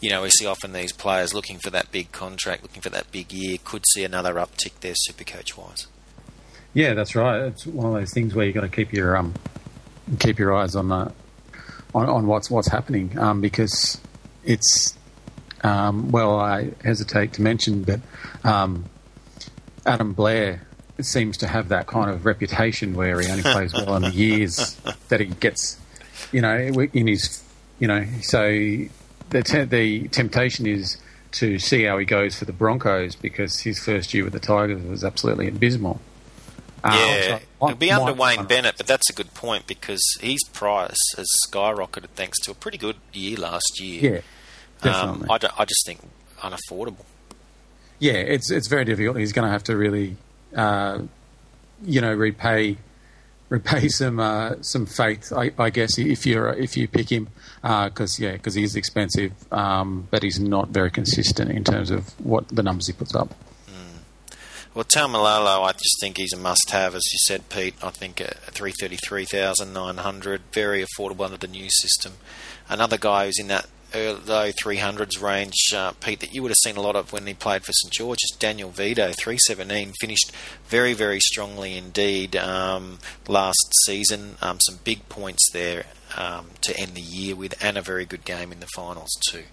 you 0.00 0.10
know 0.10 0.22
we 0.22 0.30
see 0.30 0.46
often 0.46 0.72
these 0.72 0.92
players 0.92 1.34
looking 1.34 1.58
for 1.58 1.70
that 1.70 1.90
big 1.90 2.12
contract, 2.12 2.62
looking 2.62 2.82
for 2.82 2.90
that 2.90 3.10
big 3.10 3.32
year, 3.32 3.58
could 3.64 3.82
see 3.94 4.04
another 4.04 4.34
uptick 4.34 4.78
there, 4.80 4.94
super 4.94 5.24
coach 5.24 5.56
wise. 5.56 5.88
Yeah, 6.74 6.94
that's 6.94 7.16
right. 7.16 7.40
It's 7.46 7.66
one 7.66 7.86
of 7.86 7.94
those 7.94 8.12
things 8.12 8.34
where 8.34 8.46
you've 8.46 8.54
got 8.54 8.60
to 8.60 8.68
keep 8.68 8.92
your 8.92 9.16
um, 9.16 9.34
keep 10.20 10.38
your 10.38 10.54
eyes 10.54 10.76
on 10.76 10.88
the 10.88 11.12
on, 11.94 12.08
on 12.08 12.26
what's 12.28 12.48
what's 12.48 12.68
happening 12.68 13.18
um, 13.18 13.40
because 13.40 14.00
it's 14.44 14.96
um, 15.62 16.10
well, 16.10 16.38
I 16.38 16.70
hesitate 16.82 17.34
to 17.34 17.42
mention, 17.42 17.84
but 17.84 18.00
um, 18.44 18.86
Adam 19.86 20.12
Blair 20.12 20.66
seems 21.00 21.38
to 21.38 21.48
have 21.48 21.68
that 21.68 21.86
kind 21.86 22.10
of 22.10 22.26
reputation 22.26 22.94
where 22.94 23.20
he 23.20 23.28
only 23.28 23.42
plays 23.42 23.72
well 23.72 23.96
in 23.96 24.02
the 24.02 24.10
years 24.10 24.76
that 25.08 25.20
he 25.20 25.26
gets, 25.26 25.78
you 26.30 26.40
know, 26.40 26.56
in 26.56 27.06
his, 27.06 27.42
you 27.78 27.88
know, 27.88 28.04
so 28.22 28.48
the 29.30 29.42
te- 29.42 29.64
the 29.64 30.08
temptation 30.08 30.66
is 30.66 30.98
to 31.32 31.58
see 31.58 31.84
how 31.84 31.98
he 31.98 32.04
goes 32.04 32.34
for 32.34 32.44
the 32.44 32.52
Broncos 32.52 33.16
because 33.16 33.60
his 33.60 33.78
first 33.78 34.12
year 34.12 34.24
with 34.24 34.32
the 34.32 34.40
Tigers 34.40 34.82
was 34.82 35.02
absolutely 35.02 35.48
abysmal. 35.48 36.00
Uh, 36.84 36.94
yeah, 36.94 37.38
it'll 37.62 37.76
be 37.76 37.90
under 37.92 38.12
Wayne 38.12 38.44
Bennett, 38.44 38.76
but 38.76 38.86
that's 38.86 39.08
a 39.08 39.12
good 39.12 39.32
point 39.34 39.66
because 39.66 40.02
his 40.20 40.42
price 40.52 40.98
has 41.16 41.28
skyrocketed 41.48 42.08
thanks 42.14 42.40
to 42.40 42.50
a 42.50 42.54
pretty 42.54 42.76
good 42.76 42.96
year 43.12 43.36
last 43.36 43.80
year. 43.80 44.14
Yeah, 44.14 44.20
um, 44.84 45.26
I, 45.30 45.38
I 45.58 45.64
just 45.64 45.86
think 45.86 46.00
unaffordable. 46.40 47.04
Yeah, 47.98 48.14
it's 48.14 48.50
it's 48.50 48.68
very 48.68 48.84
difficult. 48.84 49.16
He's 49.16 49.32
going 49.32 49.46
to 49.46 49.52
have 49.52 49.64
to 49.64 49.76
really 49.76 50.16
uh, 50.54 51.02
you 51.84 52.00
know, 52.00 52.14
repay 52.14 52.76
repay 53.48 53.88
some 53.88 54.18
uh, 54.18 54.54
some 54.60 54.86
faith, 54.86 55.32
I, 55.32 55.52
I, 55.58 55.70
guess, 55.70 55.98
if 55.98 56.26
you 56.26 56.46
if 56.48 56.76
you 56.76 56.88
pick 56.88 57.10
him, 57.10 57.28
because 57.62 58.20
uh, 58.20 58.26
yeah, 58.26 58.32
because 58.32 58.54
he's 58.54 58.76
expensive, 58.76 59.32
um, 59.52 60.08
but 60.10 60.22
he's 60.22 60.40
not 60.40 60.68
very 60.68 60.90
consistent 60.90 61.50
in 61.50 61.64
terms 61.64 61.90
of 61.90 62.08
what 62.20 62.48
the 62.48 62.62
numbers 62.62 62.86
he 62.86 62.92
puts 62.92 63.14
up. 63.14 63.34
Mm. 63.68 64.02
Well, 64.74 64.84
Taumalolo, 64.84 65.64
I 65.64 65.72
just 65.72 66.00
think 66.00 66.16
he's 66.16 66.32
a 66.32 66.38
must-have, 66.38 66.94
as 66.94 67.02
you 67.12 67.18
said, 67.26 67.48
Pete. 67.48 67.74
I 67.82 67.90
think 67.90 68.20
uh, 68.20 68.30
three 68.50 68.72
thirty-three 68.80 69.26
thousand 69.26 69.72
nine 69.72 69.98
hundred, 69.98 70.42
very 70.52 70.84
affordable 70.84 71.24
under 71.24 71.36
the 71.36 71.48
new 71.48 71.68
system. 71.70 72.14
Another 72.68 72.96
guy 72.96 73.26
who's 73.26 73.38
in 73.38 73.48
that 73.48 73.66
low 73.94 74.50
300s 74.50 75.20
range, 75.20 75.72
uh, 75.74 75.92
Pete, 76.00 76.20
that 76.20 76.34
you 76.34 76.42
would 76.42 76.50
have 76.50 76.56
seen 76.56 76.76
a 76.76 76.80
lot 76.80 76.96
of 76.96 77.12
when 77.12 77.26
he 77.26 77.34
played 77.34 77.64
for 77.64 77.72
St 77.72 77.92
George's. 77.92 78.30
Daniel 78.38 78.70
Vidot, 78.70 79.16
317, 79.16 79.92
finished 80.00 80.32
very, 80.66 80.92
very 80.92 81.20
strongly 81.20 81.76
indeed 81.76 82.36
um, 82.36 82.98
last 83.28 83.72
season. 83.84 84.36
Um, 84.40 84.58
some 84.60 84.78
big 84.84 85.08
points 85.08 85.50
there 85.52 85.84
um, 86.16 86.46
to 86.62 86.76
end 86.78 86.94
the 86.94 87.00
year 87.00 87.34
with, 87.34 87.54
and 87.62 87.76
a 87.76 87.82
very 87.82 88.04
good 88.04 88.24
game 88.24 88.52
in 88.52 88.60
the 88.60 88.68
finals 88.74 89.10
too. 89.30 89.44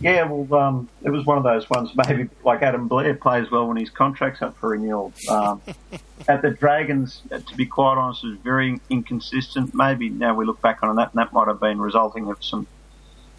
Yeah, 0.00 0.24
well, 0.24 0.60
um, 0.60 0.88
it 1.02 1.10
was 1.10 1.24
one 1.24 1.38
of 1.38 1.44
those 1.44 1.70
ones. 1.70 1.90
Maybe 1.94 2.28
like 2.44 2.62
Adam 2.62 2.88
Blair 2.88 3.14
plays 3.14 3.50
well 3.50 3.68
when 3.68 3.76
his 3.76 3.90
contract's 3.90 4.42
up 4.42 4.56
for 4.56 4.70
renewal. 4.70 5.12
Um, 5.30 5.62
at 6.28 6.42
the 6.42 6.50
Dragons, 6.50 7.22
uh, 7.30 7.38
to 7.38 7.56
be 7.56 7.66
quite 7.66 7.96
honest, 7.96 8.24
was 8.24 8.36
very 8.38 8.80
inconsistent. 8.90 9.74
Maybe 9.74 10.08
now 10.08 10.34
we 10.34 10.44
look 10.44 10.60
back 10.60 10.82
on 10.82 10.96
that, 10.96 11.12
and 11.12 11.18
that 11.18 11.32
might 11.32 11.48
have 11.48 11.60
been 11.60 11.80
resulting 11.80 12.28
of 12.28 12.42
some 12.44 12.66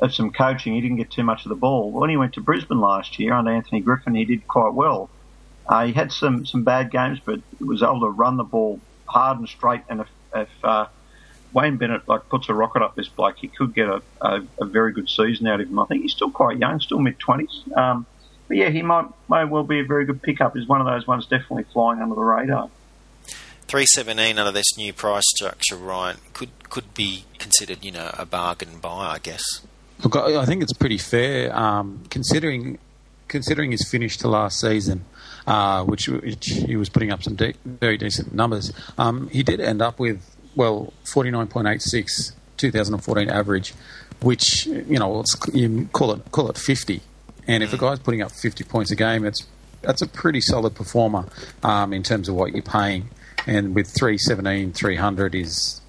of 0.02 0.14
some 0.14 0.32
coaching. 0.32 0.74
He 0.74 0.82
didn't 0.82 0.98
get 0.98 1.12
too 1.12 1.24
much 1.24 1.46
of 1.46 1.50
the 1.50 1.56
ball. 1.56 1.92
When 1.92 2.10
he 2.10 2.18
went 2.18 2.34
to 2.34 2.42
Brisbane 2.42 2.80
last 2.80 3.18
year 3.20 3.34
under 3.34 3.52
Anthony 3.52 3.82
Griffin, 3.82 4.16
he 4.16 4.26
did 4.26 4.48
quite 4.48 4.74
well. 4.74 5.10
Uh, 5.68 5.86
he 5.86 5.94
had 5.94 6.12
some, 6.12 6.46
some 6.46 6.64
bad 6.64 6.92
games, 6.92 7.20
but 7.24 7.40
was 7.60 7.82
able 7.82 8.02
to 8.02 8.10
run 8.10 8.38
the 8.38 8.44
ball 8.44 8.80
hard 9.08 9.40
and 9.40 9.48
straight. 9.48 9.82
And 9.90 10.02
if, 10.02 10.08
if 10.36 10.50
uh, 10.64 10.88
Wayne 11.54 11.78
Bennett 11.78 12.08
like 12.08 12.28
puts 12.30 12.50
a 12.50 12.54
rocket 12.54 12.84
up 12.84 12.96
this 12.96 13.08
bloke, 13.08 13.38
he 13.38 13.48
could 13.48 13.74
get 13.74 13.88
a, 13.88 14.02
a, 14.22 14.42
a, 14.60 14.66
very 14.66 14.92
good 14.92 15.10
season 15.10 15.48
out 15.48 15.62
of 15.62 15.70
him. 15.70 15.80
I 15.80 15.86
think 15.86 16.04
he's 16.04 16.12
still 16.12 16.30
quite 16.30 16.58
young, 16.58 16.80
still 16.80 17.00
mid 17.00 17.18
twenties. 17.18 17.64
Um, 17.76 18.06
but 18.48 18.58
yeah, 18.58 18.70
he 18.70 18.82
might 18.82 19.06
may 19.30 19.46
well 19.46 19.64
be 19.64 19.80
a 19.80 19.86
very 19.86 20.06
good 20.06 20.22
pickup. 20.22 20.56
He's 20.56 20.68
one 20.68 20.82
of 20.82 20.88
those 20.88 21.08
ones 21.08 21.26
definitely 21.26 21.64
flying 21.72 22.02
under 22.02 22.14
the 22.14 22.22
radar. 22.22 22.70
Three 23.68 23.86
seventeen 23.88 24.38
under 24.38 24.52
this 24.52 24.78
new 24.78 24.94
price 24.94 25.24
structure, 25.36 25.78
Ryan, 25.78 26.18
could 26.34 26.50
could 26.70 26.94
be 26.94 27.26
considered, 27.40 27.84
you 27.84 27.92
know, 27.92 28.12
a 28.14 28.26
bargain 28.26 28.80
buy, 28.80 29.14
I 29.14 29.20
guess. 29.20 29.44
Look, 30.06 30.16
I 30.16 30.46
think 30.46 30.62
it's 30.62 30.72
pretty 30.72 31.00
fair 31.00 31.56
um, 31.56 32.04
considering 32.10 32.78
considering 33.28 33.72
his 33.72 33.90
finish 33.90 34.18
to 34.18 34.28
last 34.28 34.60
season, 34.60 35.04
uh, 35.48 35.84
which, 35.84 36.08
which, 36.08 36.46
he 36.46 36.76
was 36.76 36.90
putting 36.90 37.12
up 37.12 37.24
some 37.24 37.34
de- 37.34 37.56
very 37.66 37.98
decent 37.98 38.32
numbers. 38.34 38.72
Um, 39.00 39.30
he 39.30 39.42
did 39.42 39.60
end 39.60 39.82
up 39.82 40.00
with 40.00 40.22
well 40.56 40.94
forty 41.04 41.32
nine 41.32 41.48
point 41.48 41.68
eight 41.68 41.82
six 41.82 42.36
2014 42.58 43.30
average, 43.30 43.74
which 44.22 44.66
you 44.68 45.00
know 45.00 45.24
you 45.54 45.90
call 45.92 46.12
it 46.14 46.32
call 46.32 46.50
it 46.50 46.58
50. 46.58 47.02
And 47.48 47.64
if 47.64 47.74
a 47.74 47.78
guy's 47.78 48.00
putting 48.00 48.22
up 48.22 48.32
50 48.32 48.64
points 48.64 48.92
a 48.92 48.96
game, 48.96 49.26
it's 49.26 49.46
that's 49.82 50.02
a 50.02 50.08
pretty 50.08 50.42
solid 50.42 50.74
performer 50.74 51.28
um, 51.64 51.94
in 51.94 52.02
terms 52.02 52.28
of 52.28 52.36
what 52.36 52.54
you're 52.54 52.64
paying. 52.64 53.10
And 53.46 53.76
with 53.76 53.88
317, 53.88 54.74
300 54.74 55.36
is 55.36 55.82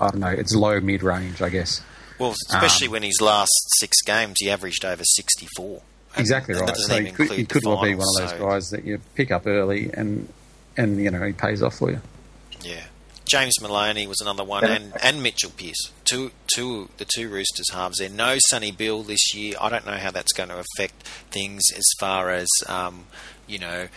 I 0.00 0.10
don't 0.10 0.20
know, 0.20 0.28
it's 0.28 0.54
low 0.54 0.80
mid 0.80 1.02
range, 1.02 1.42
I 1.42 1.48
guess. 1.48 1.80
Well, 2.22 2.36
especially 2.50 2.86
um, 2.86 2.92
when 2.92 3.02
his 3.02 3.20
last 3.20 3.50
six 3.80 4.00
games, 4.00 4.36
he 4.38 4.48
averaged 4.48 4.84
over 4.84 5.02
64. 5.02 5.82
Exactly 6.16 6.54
right. 6.54 6.76
So 6.76 7.00
he 7.00 7.10
could, 7.10 7.30
he 7.32 7.44
could 7.44 7.64
well 7.64 7.82
be 7.82 7.96
one 7.96 8.06
of 8.06 8.20
those 8.20 8.30
so. 8.30 8.38
guys 8.38 8.70
that 8.70 8.84
you 8.84 9.00
pick 9.16 9.32
up 9.32 9.44
early 9.44 9.90
and 9.92 10.28
and 10.76 11.02
you 11.02 11.10
know 11.10 11.20
he 11.26 11.32
pays 11.32 11.64
off 11.64 11.78
for 11.78 11.90
you. 11.90 12.00
Yeah, 12.62 12.84
James 13.28 13.54
Maloney 13.60 14.06
was 14.06 14.20
another 14.20 14.44
one, 14.44 14.62
and, 14.62 14.92
and 15.02 15.20
Mitchell 15.20 15.50
Pearce, 15.50 15.90
two 16.04 16.30
two 16.46 16.90
the 16.98 17.06
two 17.12 17.28
Roosters 17.28 17.72
halves 17.72 17.98
there. 17.98 18.08
No 18.08 18.36
Sonny 18.50 18.70
Bill 18.70 19.02
this 19.02 19.34
year. 19.34 19.54
I 19.60 19.68
don't 19.68 19.84
know 19.84 19.96
how 19.96 20.12
that's 20.12 20.32
going 20.32 20.50
to 20.50 20.60
affect 20.60 21.02
things 21.32 21.62
as 21.76 21.84
far 21.98 22.30
as 22.30 22.48
um, 22.68 23.06
you 23.48 23.58
know 23.58 23.88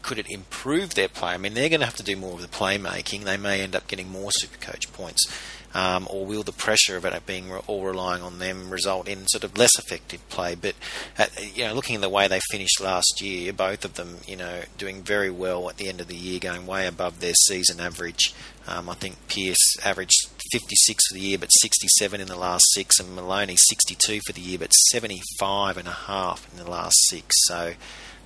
could 0.00 0.18
it 0.18 0.30
improve 0.30 0.94
their 0.94 1.08
play? 1.08 1.32
I 1.32 1.38
mean, 1.38 1.54
they're 1.54 1.70
going 1.70 1.80
to 1.80 1.86
have 1.86 1.96
to 1.96 2.02
do 2.02 2.14
more 2.14 2.34
of 2.34 2.42
the 2.42 2.48
playmaking. 2.48 3.24
They 3.24 3.38
may 3.38 3.62
end 3.62 3.74
up 3.74 3.88
getting 3.88 4.10
more 4.10 4.30
super 4.32 4.58
coach 4.58 4.92
points 4.92 5.26
um, 5.74 6.06
or 6.08 6.24
will 6.24 6.42
the 6.42 6.52
pressure 6.52 6.96
of 6.96 7.04
it 7.04 7.26
being 7.26 7.52
all 7.66 7.84
relying 7.84 8.22
on 8.22 8.38
them 8.38 8.70
result 8.70 9.08
in 9.08 9.26
sort 9.26 9.44
of 9.44 9.58
less 9.58 9.76
effective 9.78 10.26
play? 10.28 10.54
But 10.54 10.74
at, 11.18 11.56
you 11.56 11.66
know, 11.66 11.74
looking 11.74 11.96
at 11.96 12.00
the 12.00 12.08
way 12.08 12.28
they 12.28 12.40
finished 12.50 12.80
last 12.80 13.20
year, 13.20 13.52
both 13.52 13.84
of 13.84 13.94
them, 13.94 14.18
you 14.26 14.36
know, 14.36 14.62
doing 14.78 15.02
very 15.02 15.30
well 15.30 15.68
at 15.68 15.76
the 15.76 15.88
end 15.88 16.00
of 16.00 16.06
the 16.06 16.16
year, 16.16 16.38
going 16.38 16.66
way 16.66 16.86
above 16.86 17.20
their 17.20 17.34
season 17.34 17.80
average. 17.80 18.32
Um, 18.66 18.88
I 18.88 18.94
think 18.94 19.16
Pearce 19.28 19.76
averaged 19.84 20.30
56 20.52 21.08
for 21.08 21.14
the 21.14 21.20
year, 21.20 21.38
but 21.38 21.48
67 21.50 22.20
in 22.20 22.28
the 22.28 22.36
last 22.36 22.64
six, 22.72 23.00
and 23.00 23.14
Maloney 23.14 23.56
62 23.56 24.20
for 24.26 24.32
the 24.32 24.40
year, 24.40 24.58
but 24.58 24.72
75 24.72 25.76
and 25.76 25.88
a 25.88 25.92
half 25.92 26.50
in 26.52 26.58
the 26.64 26.70
last 26.70 26.96
six. 27.08 27.34
So 27.46 27.74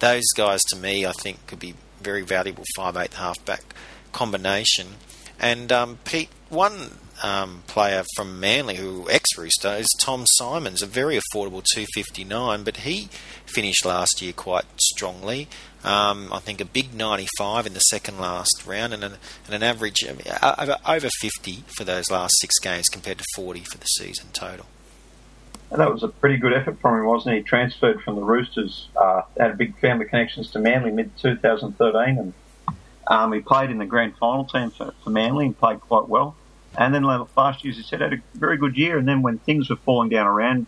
those 0.01 0.27
guys, 0.37 0.61
to 0.69 0.77
me, 0.77 1.07
I 1.07 1.13
think 1.13 1.47
could 1.47 1.59
be 1.59 1.75
very 2.01 2.23
valuable 2.23 2.65
five 2.77 2.97
eight 2.97 3.15
halfback 3.15 3.75
combination. 4.13 4.89
And 5.41 5.73
um, 5.73 5.99
Pete, 6.05 6.31
one 6.49 6.91
um, 7.23 7.63
player 7.67 8.05
from 8.17 8.41
Manly 8.41 8.77
who 8.77 9.09
ex 9.11 9.37
Rooster 9.37 9.75
is 9.75 9.89
Tom 10.01 10.25
Symonds, 10.27 10.83
a 10.83 10.87
very 10.87 11.19
affordable 11.19 11.65
two 11.75 11.87
fifty 11.95 12.25
nine, 12.25 12.65
but 12.65 12.79
he 12.79 13.09
finished 13.47 13.85
last 13.85 14.21
year 14.23 14.33
quite 14.33 14.65
strongly. 14.81 15.49
Um, 15.85 16.33
I 16.33 16.39
think 16.39 16.61
a 16.61 16.65
big 16.65 16.95
ninety 16.95 17.29
five 17.39 17.67
in 17.67 17.75
the 17.75 17.81
second 17.81 18.19
last 18.19 18.65
round, 18.67 18.95
and 18.95 19.05
an, 19.05 19.15
and 19.47 19.55
an 19.55 19.63
average 19.63 20.03
of 20.03 20.21
over 20.87 21.09
fifty 21.21 21.65
for 21.77 21.85
those 21.85 22.11
last 22.11 22.35
six 22.41 22.59
games 22.59 22.89
compared 22.89 23.19
to 23.19 23.25
forty 23.35 23.65
for 23.65 23.79
the 23.79 23.87
season 23.87 24.29
total. 24.33 24.67
And 25.71 25.81
that 25.81 25.93
was 25.93 26.03
a 26.03 26.09
pretty 26.09 26.39
good 26.39 26.55
effort 26.55 26.81
from 26.81 26.99
him, 26.99 27.05
wasn't 27.05 27.35
he? 27.35 27.41
He 27.41 27.45
transferred 27.45 28.01
from 28.01 28.17
the 28.17 28.23
Roosters, 28.23 28.89
uh, 28.97 29.23
had 29.39 29.59
big 29.59 29.79
family 29.79 30.07
connections 30.07 30.51
to 30.53 30.59
Manly 30.59 30.91
mid 30.91 31.17
2013, 31.19 32.19
and 32.19 32.33
um, 33.07 33.33
he 33.33 33.41
played 33.41 33.71
in 33.71 33.79
the 33.79 33.85
grand 33.85 34.17
final 34.17 34.45
team 34.45 34.71
for, 34.71 34.95
for 35.05 35.11
Manly 35.11 35.47
and 35.47 35.59
played 35.59 35.81
quite 35.81 36.09
well. 36.09 36.37
And 36.79 36.95
then 36.95 37.03
last 37.03 37.65
year, 37.65 37.73
as 37.73 37.77
he 37.77 37.83
said, 37.83 38.01
had 38.01 38.13
a 38.13 38.23
very 38.35 38.57
good 38.57 38.77
year. 38.77 38.99
And 38.99 39.07
then 39.07 39.21
when 39.21 39.39
things 39.39 39.69
were 39.69 39.77
falling 39.77 40.11
down 40.11 40.29
around 40.29 40.67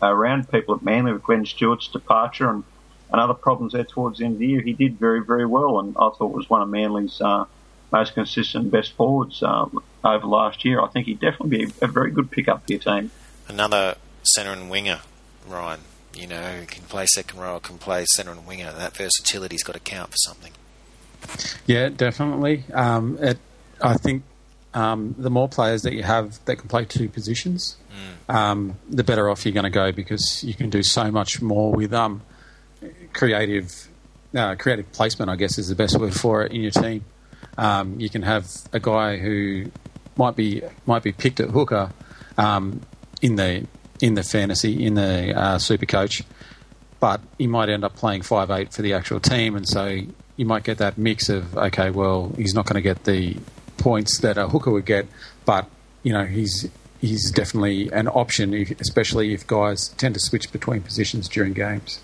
around 0.00 0.48
people 0.48 0.76
at 0.76 0.82
Manly 0.82 1.12
with 1.12 1.24
Glenn 1.24 1.44
Stewart's 1.44 1.88
departure 1.88 2.48
and, 2.48 2.62
and 3.10 3.20
other 3.20 3.34
problems 3.34 3.72
there 3.72 3.82
towards 3.82 4.20
the 4.20 4.24
end 4.24 4.34
of 4.34 4.38
the 4.38 4.46
year, 4.46 4.60
he 4.60 4.72
did 4.72 5.00
very, 5.00 5.24
very 5.24 5.44
well. 5.44 5.80
And 5.80 5.96
I 5.96 6.10
thought 6.10 6.32
was 6.32 6.48
one 6.48 6.62
of 6.62 6.68
Manly's 6.68 7.20
uh, 7.20 7.46
most 7.90 8.14
consistent 8.14 8.70
best 8.70 8.92
forwards 8.92 9.42
uh, 9.42 9.66
over 10.04 10.26
last 10.26 10.64
year. 10.64 10.80
I 10.80 10.86
think 10.86 11.06
he'd 11.06 11.18
definitely 11.18 11.66
be 11.66 11.72
a 11.82 11.88
very 11.88 12.12
good 12.12 12.30
pickup 12.30 12.64
for 12.64 12.72
your 12.72 12.80
team. 12.80 13.10
Another 13.48 13.96
centre 14.22 14.52
and 14.52 14.70
winger, 14.70 15.00
Ryan. 15.46 15.80
You 16.14 16.28
know, 16.28 16.64
can 16.68 16.84
play 16.84 17.06
second 17.06 17.40
row, 17.40 17.58
can 17.58 17.78
play 17.78 18.04
centre 18.14 18.30
and 18.30 18.46
winger. 18.46 18.72
That 18.72 18.96
versatility's 18.96 19.64
got 19.64 19.74
to 19.74 19.80
count 19.80 20.10
for 20.10 20.16
something. 20.18 20.52
Yeah, 21.66 21.88
definitely. 21.88 22.64
Um, 22.72 23.18
it, 23.20 23.38
I 23.80 23.94
think 23.94 24.22
um, 24.74 25.14
the 25.18 25.30
more 25.30 25.48
players 25.48 25.82
that 25.82 25.94
you 25.94 26.02
have 26.02 26.44
that 26.44 26.56
can 26.56 26.68
play 26.68 26.84
two 26.84 27.08
positions, 27.08 27.76
mm. 28.28 28.34
um, 28.34 28.76
the 28.88 29.02
better 29.04 29.28
off 29.30 29.44
you're 29.44 29.54
going 29.54 29.64
to 29.64 29.70
go 29.70 29.92
because 29.92 30.44
you 30.44 30.54
can 30.54 30.70
do 30.70 30.82
so 30.82 31.10
much 31.10 31.40
more 31.40 31.72
with 31.72 31.92
um, 31.94 32.22
creative 33.12 33.88
uh, 34.34 34.54
creative 34.56 34.90
placement. 34.92 35.30
I 35.30 35.36
guess 35.36 35.58
is 35.58 35.68
the 35.68 35.74
best 35.74 35.98
word 35.98 36.14
for 36.14 36.44
it 36.44 36.52
in 36.52 36.60
your 36.60 36.70
team. 36.70 37.04
Um, 37.56 37.98
you 37.98 38.10
can 38.10 38.22
have 38.22 38.46
a 38.72 38.78
guy 38.78 39.16
who 39.16 39.70
might 40.16 40.36
be 40.36 40.62
might 40.86 41.02
be 41.02 41.12
picked 41.12 41.40
at 41.40 41.50
hooker 41.50 41.90
um, 42.36 42.82
in 43.22 43.36
the 43.36 43.66
in 44.00 44.14
the 44.14 44.22
fantasy 44.22 44.84
in 44.84 44.94
the 44.94 45.34
uh, 45.34 45.58
super 45.58 45.86
coach, 45.86 46.22
but 47.00 47.20
he 47.38 47.46
might 47.46 47.68
end 47.68 47.84
up 47.84 47.96
playing 47.96 48.22
five 48.22 48.50
eight 48.50 48.72
for 48.72 48.82
the 48.82 48.92
actual 48.92 49.18
team, 49.18 49.56
and 49.56 49.66
so 49.66 49.98
you 50.36 50.44
might 50.44 50.62
get 50.62 50.78
that 50.78 50.98
mix 50.98 51.30
of 51.30 51.56
okay, 51.56 51.90
well, 51.90 52.32
he's 52.36 52.54
not 52.54 52.66
going 52.66 52.74
to 52.74 52.82
get 52.82 53.04
the 53.04 53.36
points 53.78 54.20
that 54.20 54.36
a 54.36 54.48
hooker 54.48 54.70
would 54.70 54.86
get, 54.86 55.06
but 55.44 55.66
you 56.02 56.12
know 56.12 56.24
he's 56.24 56.68
he's 57.00 57.30
definitely 57.30 57.90
an 57.92 58.08
option, 58.08 58.54
especially 58.80 59.32
if 59.32 59.46
guys 59.46 59.88
tend 59.96 60.14
to 60.14 60.20
switch 60.20 60.50
between 60.52 60.82
positions 60.82 61.28
during 61.28 61.52
games. 61.52 62.00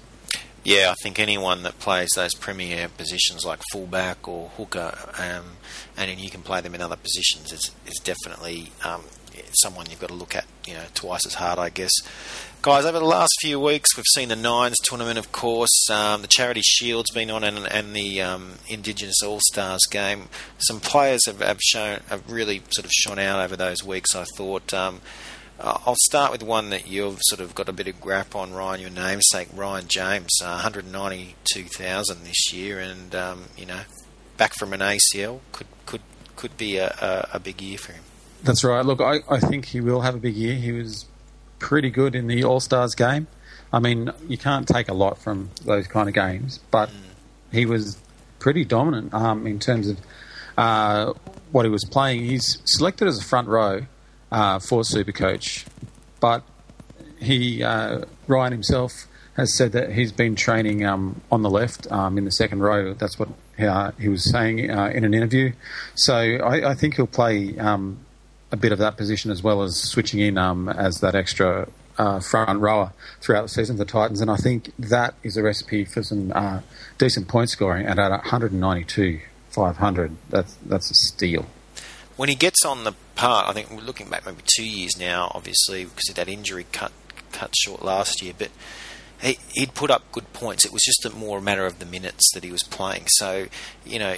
Yeah, 0.64 0.90
I 0.90 0.94
think 1.02 1.18
anyone 1.18 1.62
that 1.64 1.78
plays 1.78 2.08
those 2.16 2.34
premier 2.34 2.88
positions 2.88 3.44
like 3.44 3.60
fullback 3.70 4.26
or 4.26 4.48
hooker, 4.56 4.96
um, 5.18 5.56
and 5.94 6.18
you 6.18 6.30
can 6.30 6.40
play 6.40 6.62
them 6.62 6.74
in 6.74 6.80
other 6.80 6.96
positions, 6.96 7.52
is, 7.52 7.70
is 7.86 8.00
definitely 8.02 8.72
um, 8.82 9.02
someone 9.52 9.86
you've 9.90 10.00
got 10.00 10.08
to 10.08 10.14
look 10.14 10.34
at, 10.34 10.44
you 10.66 10.74
know, 10.74 10.84
twice 10.94 11.26
as 11.26 11.34
hard, 11.34 11.58
I 11.58 11.70
guess. 11.70 11.92
Guys, 12.62 12.86
over 12.86 12.98
the 12.98 13.04
last 13.04 13.32
few 13.40 13.60
weeks, 13.60 13.96
we've 13.96 14.06
seen 14.14 14.30
the 14.30 14.36
Nines 14.36 14.78
tournament, 14.82 15.18
of 15.18 15.32
course. 15.32 15.90
Um, 15.90 16.22
the 16.22 16.28
Charity 16.28 16.62
Shield's 16.62 17.10
been 17.10 17.30
on, 17.30 17.44
and, 17.44 17.58
and 17.66 17.94
the 17.94 18.22
um, 18.22 18.54
Indigenous 18.68 19.22
All 19.22 19.40
Stars 19.52 19.84
game. 19.90 20.28
Some 20.58 20.80
players 20.80 21.26
have, 21.26 21.40
have, 21.40 21.60
shown 21.60 22.00
have 22.08 22.30
really 22.30 22.62
sort 22.70 22.86
of 22.86 22.90
shone 22.90 23.18
out 23.18 23.44
over 23.44 23.56
those 23.56 23.84
weeks. 23.84 24.14
I 24.14 24.24
thought. 24.36 24.72
Um, 24.72 25.00
I'll 25.60 25.94
start 26.06 26.32
with 26.32 26.42
one 26.42 26.70
that 26.70 26.88
you've 26.88 27.20
sort 27.22 27.40
of 27.40 27.54
got 27.54 27.68
a 27.68 27.72
bit 27.72 27.86
of 27.86 28.00
grap 28.00 28.34
on, 28.34 28.52
Ryan. 28.52 28.80
Your 28.80 28.90
namesake, 28.90 29.48
Ryan 29.54 29.86
James, 29.86 30.30
uh, 30.42 30.50
192,000 30.64 32.24
this 32.24 32.52
year, 32.52 32.80
and 32.80 33.14
um, 33.14 33.44
you 33.56 33.64
know, 33.64 33.82
back 34.36 34.54
from 34.54 34.72
an 34.72 34.80
ACL 34.80 35.40
could 35.52 35.68
could 35.86 36.02
could 36.34 36.56
be 36.56 36.78
a, 36.78 36.88
a, 36.88 37.36
a 37.36 37.40
big 37.40 37.62
year 37.62 37.78
for 37.78 37.92
him. 37.92 38.02
That's 38.44 38.62
right. 38.62 38.84
Look, 38.84 39.00
I, 39.00 39.20
I 39.28 39.40
think 39.40 39.64
he 39.64 39.80
will 39.80 40.02
have 40.02 40.14
a 40.14 40.18
big 40.18 40.34
year. 40.34 40.54
He 40.54 40.70
was 40.70 41.06
pretty 41.58 41.88
good 41.88 42.14
in 42.14 42.26
the 42.26 42.44
All 42.44 42.60
Stars 42.60 42.94
game. 42.94 43.26
I 43.72 43.78
mean, 43.78 44.10
you 44.28 44.36
can't 44.36 44.68
take 44.68 44.88
a 44.88 44.94
lot 44.94 45.16
from 45.16 45.48
those 45.64 45.86
kind 45.86 46.08
of 46.08 46.14
games, 46.14 46.60
but 46.70 46.90
he 47.50 47.64
was 47.64 47.98
pretty 48.38 48.66
dominant 48.66 49.14
um, 49.14 49.46
in 49.46 49.58
terms 49.58 49.88
of 49.88 49.98
uh, 50.58 51.14
what 51.52 51.64
he 51.64 51.70
was 51.70 51.86
playing. 51.86 52.24
He's 52.24 52.58
selected 52.66 53.08
as 53.08 53.18
a 53.18 53.24
front 53.24 53.48
row 53.48 53.86
uh, 54.30 54.58
for 54.58 54.82
Supercoach, 54.82 55.64
but 56.20 56.42
he 57.18 57.62
uh, 57.62 58.04
Ryan 58.26 58.52
himself 58.52 58.92
has 59.38 59.56
said 59.56 59.72
that 59.72 59.92
he's 59.92 60.12
been 60.12 60.36
training 60.36 60.84
um, 60.84 61.22
on 61.32 61.40
the 61.40 61.50
left 61.50 61.90
um, 61.90 62.18
in 62.18 62.26
the 62.26 62.30
second 62.30 62.60
row. 62.60 62.92
That's 62.92 63.18
what 63.18 63.30
uh, 63.58 63.92
he 63.98 64.08
was 64.08 64.30
saying 64.30 64.70
uh, 64.70 64.88
in 64.88 65.04
an 65.04 65.14
interview. 65.14 65.52
So 65.94 66.14
I, 66.14 66.72
I 66.72 66.74
think 66.74 66.96
he'll 66.96 67.06
play 67.06 67.58
um, 67.58 68.03
a 68.54 68.56
bit 68.56 68.72
of 68.72 68.78
that 68.78 68.96
position 68.96 69.30
as 69.30 69.42
well 69.42 69.62
as 69.62 69.76
switching 69.76 70.20
in 70.20 70.38
um, 70.38 70.68
as 70.68 71.00
that 71.00 71.14
extra 71.14 71.68
uh, 71.98 72.20
front 72.20 72.60
rower 72.60 72.92
throughout 73.20 73.42
the 73.42 73.48
season 73.48 73.76
for 73.76 73.84
the 73.84 73.90
Titans. 73.90 74.20
And 74.20 74.30
I 74.30 74.36
think 74.36 74.72
that 74.78 75.14
is 75.24 75.36
a 75.36 75.42
recipe 75.42 75.84
for 75.84 76.02
some 76.02 76.32
uh, 76.34 76.60
decent 76.96 77.26
point 77.28 77.50
scoring. 77.50 77.84
And 77.84 77.98
at 77.98 78.10
192, 78.10 79.20
500, 79.50 80.16
that's, 80.30 80.54
that's 80.64 80.90
a 80.90 80.94
steal. 80.94 81.46
When 82.16 82.28
he 82.28 82.36
gets 82.36 82.64
on 82.64 82.84
the 82.84 82.92
part, 83.16 83.48
I 83.48 83.52
think 83.52 83.70
we're 83.70 83.80
looking 83.80 84.08
back 84.08 84.24
maybe 84.24 84.42
two 84.44 84.64
years 84.64 84.96
now, 84.96 85.32
obviously, 85.34 85.84
because 85.84 86.08
of 86.08 86.14
that 86.14 86.28
injury 86.28 86.66
cut 86.70 86.92
cut 87.32 87.52
short 87.56 87.82
last 87.82 88.22
year, 88.22 88.32
but 88.38 88.50
he, 89.20 89.36
would 89.58 89.74
put 89.74 89.90
up 89.90 90.12
good 90.12 90.32
points. 90.32 90.64
It 90.64 90.72
was 90.72 90.82
just 90.82 91.04
a 91.04 91.10
more 91.10 91.38
a 91.38 91.42
matter 91.42 91.66
of 91.66 91.80
the 91.80 91.86
minutes 91.86 92.30
that 92.34 92.44
he 92.44 92.52
was 92.52 92.62
playing. 92.62 93.06
So, 93.08 93.46
you 93.84 93.98
know, 93.98 94.14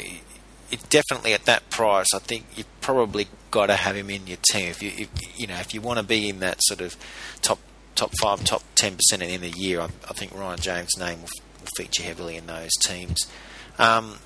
it 0.71 0.89
definitely 0.91 1.33
at 1.33 1.45
that 1.45 1.69
price, 1.71 2.09
I 2.15 2.19
think 2.19 2.47
you've 2.57 2.81
probably 2.81 3.29
got 3.51 3.67
to 3.67 3.77
have 3.77 3.97
him 3.97 4.11
in 4.11 4.27
your 4.27 4.39
team. 4.51 4.69
If 4.69 4.83
you, 4.83 4.93
if, 4.97 5.09
you 5.39 5.47
know, 5.47 5.57
if 5.57 5.73
you 5.75 5.81
want 5.81 5.99
to 5.99 6.05
be 6.05 6.29
in 6.29 6.41
that 6.41 6.59
sort 6.63 6.81
of 6.81 6.97
top 7.43 7.59
top 7.95 8.13
five, 8.21 8.45
top 8.45 8.63
ten 8.75 8.97
percent 8.97 9.23
in 9.23 9.41
the 9.41 9.51
year, 9.51 9.81
I, 9.81 9.85
I, 9.85 10.13
think 10.13 10.35
Ryan 10.35 10.61
James' 10.61 10.99
name 10.99 11.21
will, 11.23 11.29
will, 11.61 11.69
feature 11.77 12.03
heavily 12.03 12.37
in 12.37 12.47
those 12.47 12.73
teams. 12.83 13.27
Um, 13.79 14.19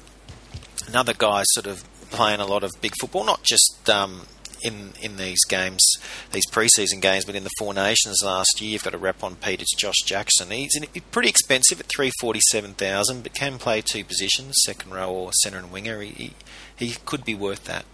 another 0.89 1.15
guy 1.17 1.43
sort 1.53 1.67
of 1.67 1.85
playing 2.11 2.41
a 2.41 2.47
lot 2.47 2.65
of 2.65 2.71
big 2.81 2.93
football, 3.01 3.25
not 3.25 3.43
just 3.43 3.89
um, 3.89 4.27
in 4.63 4.93
in 5.01 5.17
these 5.17 5.45
games, 5.45 5.85
these 6.33 6.49
preseason 6.51 7.01
games, 7.01 7.25
but 7.25 7.35
in 7.35 7.45
the 7.45 7.51
Four 7.59 7.75
Nations 7.75 8.23
last 8.25 8.61
year. 8.61 8.73
You've 8.73 8.85
got 8.85 8.95
a 8.95 8.99
rep 8.99 9.23
on 9.23 9.37
Pete. 9.37 9.63
It's 9.63 9.75
Josh 9.75 10.03
Jackson. 10.05 10.51
He's 10.51 10.79
pretty 11.11 11.29
expensive 11.29 11.81
at 11.81 11.87
three 11.87 12.11
forty 12.21 12.41
seven 12.51 12.75
thousand, 12.75 13.23
but 13.23 13.35
can 13.35 13.59
play 13.59 13.81
two 13.81 14.05
positions, 14.05 14.55
second 14.65 14.93
row 14.93 15.11
or 15.11 15.33
centre 15.43 15.59
and 15.59 15.71
winger. 15.71 16.01
He, 16.01 16.33
he 16.77 16.97
could 17.05 17.25
be 17.25 17.35
worth 17.35 17.65
that. 17.65 17.85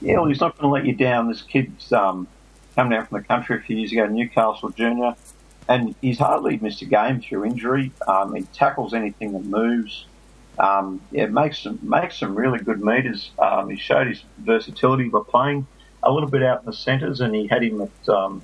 Yeah, 0.00 0.16
well, 0.16 0.26
he's 0.26 0.40
not 0.40 0.58
going 0.58 0.68
to 0.68 0.74
let 0.74 0.86
you 0.86 0.94
down. 0.94 1.28
This 1.28 1.42
kid's 1.42 1.92
um, 1.92 2.26
come 2.74 2.90
down 2.90 3.06
from 3.06 3.20
the 3.20 3.26
country 3.26 3.56
a 3.56 3.60
few 3.60 3.76
years 3.76 3.92
ago, 3.92 4.06
Newcastle 4.06 4.70
Junior, 4.70 5.14
and 5.68 5.94
he's 6.02 6.18
hardly 6.18 6.58
missed 6.58 6.82
a 6.82 6.86
game 6.86 7.20
through 7.20 7.44
injury. 7.46 7.92
Um, 8.06 8.34
he 8.34 8.42
tackles 8.52 8.92
anything 8.92 9.32
that 9.32 9.44
moves. 9.44 10.06
Um, 10.58 11.00
yeah, 11.10 11.26
makes 11.26 11.58
some 11.58 11.78
makes 11.82 12.18
some 12.18 12.34
really 12.34 12.58
good 12.58 12.80
meters. 12.80 13.30
Um, 13.38 13.70
he 13.70 13.76
showed 13.76 14.06
his 14.06 14.22
versatility 14.38 15.08
by 15.08 15.20
playing 15.28 15.66
a 16.02 16.12
little 16.12 16.28
bit 16.28 16.42
out 16.42 16.60
in 16.60 16.66
the 16.66 16.72
centres, 16.72 17.20
and 17.20 17.34
he 17.34 17.46
had 17.46 17.62
him 17.62 17.80
at. 17.80 18.08
Um, 18.08 18.42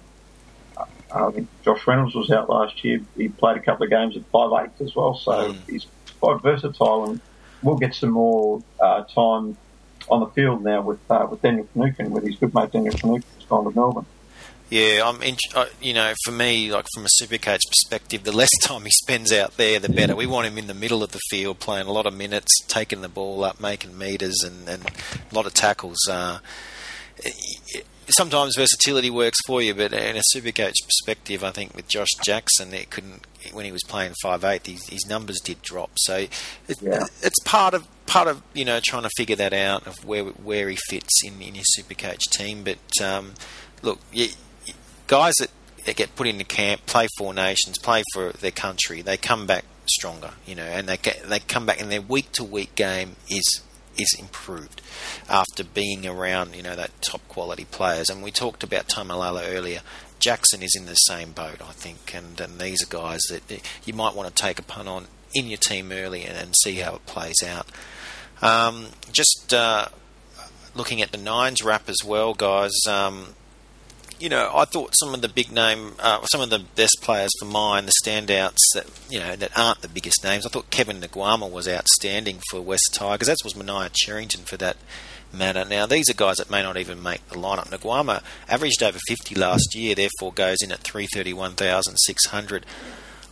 I 1.13 1.31
think 1.33 1.49
Josh 1.65 1.87
Reynolds 1.87 2.15
was 2.15 2.31
out 2.31 2.49
last 2.49 2.85
year. 2.85 3.01
He 3.17 3.29
played 3.29 3.57
a 3.57 3.61
couple 3.61 3.85
of 3.85 3.91
games 3.91 4.17
at 4.17 4.25
five 4.31 4.51
eight 4.65 4.85
as 4.85 4.95
well, 4.95 5.15
so 5.15 5.53
mm. 5.53 5.57
he's 5.69 5.87
quite 6.21 6.41
versatile, 6.41 7.11
and 7.11 7.21
we'll 7.63 7.79
get 7.79 7.95
some 7.95 8.11
more 8.11 8.63
uh, 8.81 9.03
time 9.05 9.57
on 10.09 10.21
the 10.21 10.27
field 10.27 10.63
now 10.63 10.83
with 10.83 10.99
uh, 11.11 11.27
with 11.31 11.43
Daniel 11.43 11.67
Finucane, 11.75 12.11
with 12.11 12.25
his 12.25 12.37
good 12.37 12.55
mate 12.55 12.71
Daniel 12.73 12.97
Finucane, 12.97 13.25
who's 13.37 13.47
gone 13.47 13.65
to 13.65 13.71
Melbourne. 13.71 14.07
Yeah, 14.71 15.03
I'm. 15.05 15.21
In, 15.23 15.37
uh, 15.55 15.67
you 15.83 15.93
know, 15.93 16.15
for 16.25 16.31
me, 16.31 16.73
like 16.73 16.87
from 16.95 17.05
a 17.05 17.23
supercoach 17.23 17.61
perspective, 17.69 18.23
the 18.23 18.33
less 18.33 18.51
time 18.63 18.85
he 18.85 18.91
spends 18.91 19.33
out 19.33 19.57
there, 19.57 19.81
the 19.81 19.89
better. 19.89 20.15
We 20.15 20.27
want 20.27 20.47
him 20.47 20.59
in 20.59 20.69
the 20.69 20.75
middle 20.75 21.03
of 21.03 21.11
the 21.11 21.21
field, 21.29 21.59
playing 21.59 21.89
a 21.89 21.93
lot 21.93 22.07
of 22.07 22.15
minutes, 22.15 22.61
taking 22.69 23.01
the 23.01 23.09
ball 23.09 23.43
up, 23.43 23.61
making 23.61 23.99
meters, 23.99 24.43
and, 24.45 24.69
and 24.69 24.85
a 24.85 25.35
lot 25.35 25.47
of 25.47 25.55
tackles. 25.55 25.99
Uh, 26.09 26.39
sometimes 28.09 28.55
versatility 28.57 29.11
works 29.11 29.39
for 29.47 29.61
you, 29.61 29.75
but 29.75 29.93
in 29.93 30.17
a 30.17 30.23
supercoach 30.35 30.75
perspective, 30.85 31.43
I 31.43 31.51
think 31.51 31.75
with 31.75 31.89
Josh 31.89 32.11
Jackson, 32.25 32.73
it 32.73 32.91
couldn't. 32.91 33.27
When 33.53 33.65
he 33.65 33.73
was 33.73 33.83
playing 33.83 34.15
five 34.23 34.45
eight, 34.45 34.67
his, 34.67 34.89
his 34.89 35.07
numbers 35.09 35.41
did 35.41 35.63
drop. 35.63 35.91
So 35.97 36.17
it, 36.69 36.83
yeah. 36.83 37.07
it's 37.23 37.41
part 37.45 37.75
of 37.75 37.89
part 38.07 38.29
of 38.29 38.43
you 38.55 38.65
know 38.65 38.81
trying 38.85 39.03
to 39.03 39.11
figure 39.17 39.37
that 39.37 39.53
out 39.53 39.87
of 39.87 40.05
where 40.05 40.25
where 40.25 40.69
he 40.69 40.77
fits 40.89 41.25
in 41.25 41.41
in 41.43 41.55
your 41.55 41.65
supercoach 41.77 42.31
team. 42.31 42.63
But 42.63 43.03
um, 43.03 43.35
look, 43.83 43.99
you, 44.13 44.29
guys 45.11 45.35
that, 45.41 45.51
get 45.97 46.15
put 46.15 46.29
into 46.29 46.45
camp, 46.45 46.87
play 46.87 47.09
for 47.19 47.35
nations, 47.35 47.79
play 47.79 48.05
for 48.15 48.31
their 48.31 48.53
country, 48.53 49.03
they 49.03 49.17
come 49.17 49.45
back 49.45 49.65
stronger, 49.87 50.31
you 50.47 50.55
know, 50.55 50.63
and 50.63 50.89
they 50.89 50.97
get, 50.97 51.25
they 51.25 51.41
come 51.41 51.67
back 51.67 51.81
and 51.81 51.91
their 51.91 52.01
week 52.01 52.31
to 52.31 52.45
week 52.45 52.75
game 52.77 53.17
is 53.29 53.63
is 53.99 54.17
improved 54.21 54.81
after 55.29 55.65
being 55.65 56.07
around, 56.07 56.55
you 56.55 56.63
know, 56.63 56.77
that 56.77 56.91
top 57.03 57.27
quality 57.27 57.65
players. 57.65 58.09
And 58.09 58.23
we 58.23 58.31
talked 58.31 58.63
about 58.63 58.87
Taumalolo 58.87 59.43
earlier. 59.53 59.81
Jackson 60.21 60.63
is 60.63 60.77
in 60.79 60.87
the 60.87 60.95
same 60.95 61.33
boat, 61.33 61.61
I 61.61 61.73
think, 61.73 62.15
and, 62.15 62.41
and 62.41 62.61
these 62.61 62.81
are 62.85 62.87
guys 62.87 63.21
that 63.31 63.43
you 63.85 63.93
might 63.93 64.15
want 64.15 64.35
to 64.35 64.43
take 64.43 64.61
a 64.61 64.63
punt 64.63 64.87
on 64.87 65.07
in 65.35 65.49
your 65.49 65.59
team 65.59 65.91
early 65.91 66.23
and, 66.23 66.39
and 66.39 66.55
see 66.63 66.77
how 66.77 66.95
it 66.95 67.05
plays 67.07 67.43
out. 67.45 67.67
Um, 68.41 68.91
just 69.11 69.53
uh, 69.53 69.89
looking 70.75 71.03
at 71.03 71.11
the 71.11 71.19
nines 71.19 71.63
wrap 71.63 71.89
as 71.89 72.05
well, 72.05 72.33
guys. 72.33 72.73
Um, 72.89 73.35
you 74.21 74.29
know, 74.29 74.51
I 74.55 74.67
thought 74.67 74.95
some 74.99 75.15
of 75.15 75.23
the 75.23 75.29
big 75.29 75.51
name, 75.51 75.95
uh, 75.99 76.25
some 76.27 76.41
of 76.43 76.51
the 76.51 76.59
best 76.59 76.99
players 77.01 77.31
for 77.41 77.47
mine, 77.47 77.87
the 77.87 77.93
standouts 78.05 78.59
that 78.75 78.87
you 79.09 79.19
know 79.19 79.35
that 79.35 79.59
aren't 79.59 79.81
the 79.81 79.89
biggest 79.89 80.23
names. 80.23 80.45
I 80.45 80.51
thought 80.51 80.71
Kevin 80.71 81.01
Naiqama 81.01 81.51
was 81.51 81.67
outstanding 81.67 82.41
for 82.51 82.61
West 82.61 82.91
Tigers, 82.93 83.29
as 83.29 83.39
was 83.43 83.55
Manaia 83.55 83.91
Cherrington 83.93 84.43
for 84.45 84.59
that 84.59 84.77
matter. 85.33 85.65
Now 85.65 85.87
these 85.87 86.11
are 86.11 86.15
guys 86.15 86.37
that 86.37 86.51
may 86.51 86.63
not 86.63 86.77
even 86.77 87.03
make 87.03 87.27
the 87.29 87.37
lineup. 87.37 87.71
Naiqama 87.71 88.23
averaged 88.49 88.83
over 88.83 88.99
50 89.09 89.35
last 89.35 89.75
year, 89.75 89.95
therefore 89.95 90.33
goes 90.33 90.59
in 90.63 90.71
at 90.71 90.81
331,600. 90.81 92.67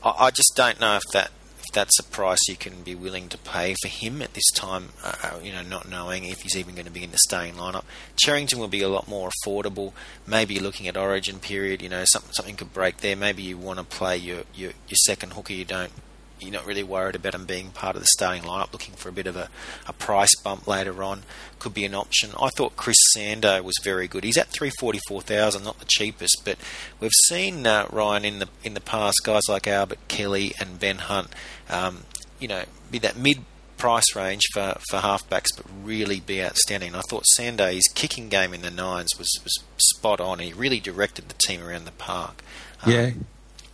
I, 0.03 0.15
I 0.19 0.31
just 0.31 0.53
don't 0.57 0.81
know 0.81 0.97
if 0.97 1.03
that 1.13 1.31
that's 1.79 2.01
a 2.01 2.03
price 2.03 2.49
you 2.49 2.57
can 2.57 2.83
be 2.83 2.97
willing 2.97 3.29
to 3.29 3.39
pay 3.39 3.73
for 3.81 3.87
him 3.87 4.21
at 4.21 4.35
this 4.35 4.51
time, 4.53 4.89
uh, 5.05 5.15
uh, 5.23 5.39
you 5.41 5.53
know, 5.53 5.63
not 5.63 5.89
knowing 5.89 6.25
if 6.25 6.41
he's 6.41 6.57
even 6.57 6.75
going 6.75 6.87
to 6.87 6.91
be 6.91 7.05
in 7.05 7.13
the 7.13 7.19
staying 7.19 7.55
lineup. 7.55 7.85
Cherrington 8.17 8.59
will 8.59 8.67
be 8.67 8.83
a 8.83 8.89
lot 8.89 9.07
more 9.07 9.31
affordable. 9.31 9.93
Maybe 10.27 10.59
looking 10.59 10.89
at 10.89 10.97
origin 10.97 11.39
period, 11.39 11.81
you 11.81 11.89
know, 11.89 12.03
something 12.05 12.33
something 12.33 12.57
could 12.57 12.73
break 12.73 12.97
there. 12.97 13.15
Maybe 13.15 13.45
you 13.45 13.57
want 13.57 13.79
to 13.79 13.85
play 13.85 14.17
your, 14.17 14.43
your, 14.57 14.73
your 14.89 14.97
second 15.07 15.35
hooker 15.35 15.53
you 15.53 15.65
don't 15.65 15.93
you're 16.41 16.53
not 16.53 16.67
really 16.67 16.83
worried 16.83 17.17
about 17.17 17.35
him 17.35 17.47
being 17.47 17.71
part 17.71 17.97
of 17.97 18.03
the 18.03 18.09
starting 18.13 18.43
lineup, 18.43 18.73
looking 18.73 18.95
for 18.95 19.09
a 19.09 19.13
bit 19.13 19.27
of 19.27 19.37
a, 19.37 19.49
a 19.87 19.93
price 19.93 20.35
bump 20.43 20.67
later 20.67 21.03
on, 21.03 21.23
could 21.59 21.75
be 21.75 21.85
an 21.85 21.95
option. 21.95 22.31
I 22.41 22.49
thought 22.51 22.77
Chris 22.77 22.99
Sandow 23.13 23.63
was 23.63 23.77
very 23.83 24.09
good. 24.09 24.25
He's 24.25 24.39
at 24.39 24.49
three 24.49 24.71
forty 24.79 25.01
four 25.09 25.23
thousand, 25.23 25.65
not 25.65 25.79
the 25.79 25.87
cheapest, 25.87 26.43
but 26.45 26.59
we've 27.01 27.11
seen 27.27 27.67
uh, 27.67 27.87
Ryan 27.91 28.25
in 28.25 28.39
the 28.39 28.49
in 28.65 28.75
the 28.75 28.81
past 28.81 29.21
guys 29.25 29.43
like 29.49 29.67
Albert 29.67 30.09
Kelly 30.09 30.53
and 30.61 30.79
Ben 30.79 30.99
Hunt, 30.99 31.29
um, 31.69 32.05
you 32.39 32.49
know, 32.49 32.65
be 32.91 32.99
that 32.99 33.17
mid 33.17 33.39
price 33.79 34.15
range 34.15 34.43
for, 34.53 34.77
for 34.91 34.99
halfbacks, 34.99 35.57
but 35.57 35.65
really 35.83 36.21
be 36.21 36.43
outstanding. 36.43 36.95
I 36.95 37.01
thought 37.09 37.25
Sandow's 37.27 37.85
kicking 37.95 38.29
game 38.29 38.53
in 38.53 38.63
the 38.63 38.71
nines 38.71 39.11
was, 39.17 39.31
was 39.43 39.65
spot 39.77 40.21
on. 40.21 40.41
He 40.41 40.53
really 40.53 40.81
directed 40.81 41.29
the 41.29 41.35
team 41.35 41.63
around 41.63 41.85
the 41.85 41.93
park. 41.93 42.43
Um, 42.83 42.93
yeah, 42.93 43.11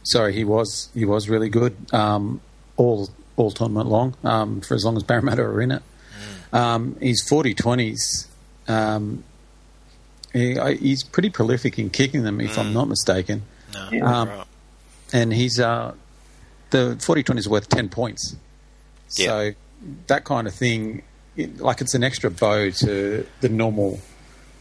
sorry, 0.05 0.35
he 0.35 0.45
was 0.45 0.91
he 0.95 1.05
was 1.05 1.29
really 1.29 1.49
good. 1.49 1.75
Um, 1.93 2.41
all 2.77 3.09
all 3.37 3.51
tournament 3.51 3.89
long 3.89 4.15
um, 4.25 4.61
for 4.61 4.75
as 4.75 4.85
long 4.85 4.97
as 4.97 5.03
Parramatta 5.03 5.43
are 5.43 5.61
in 5.61 5.73
it. 5.73 5.83
Mm. 6.53 6.57
Um, 6.59 6.97
he's 7.01 7.27
40 7.29 7.55
20s. 7.55 8.27
Um, 8.69 9.25
he, 10.33 10.59
he's 10.77 11.03
pretty 11.03 11.31
prolific 11.31 11.79
in 11.79 11.91
kicking 11.91 12.23
them, 12.23 12.41
if 12.41 12.55
mm. 12.55 12.59
I'm 12.59 12.73
not 12.73 12.89
mistaken. 12.89 13.43
No, 13.73 14.07
um, 14.07 14.29
right. 14.29 14.47
And 15.13 15.33
he's 15.33 15.59
uh, 15.59 15.95
the 16.71 16.97
40 17.01 17.25
20s 17.25 17.47
worth 17.47 17.69
10 17.69 17.89
points. 17.89 18.37
So 19.09 19.53
that 20.07 20.25
kind 20.25 20.47
of 20.47 20.55
thing, 20.55 21.03
it, 21.37 21.59
like 21.59 21.81
it's 21.81 21.95
an 21.95 22.03
extra 22.03 22.31
bow 22.31 22.71
to 22.71 23.27
the 23.41 23.49
normal 23.49 24.01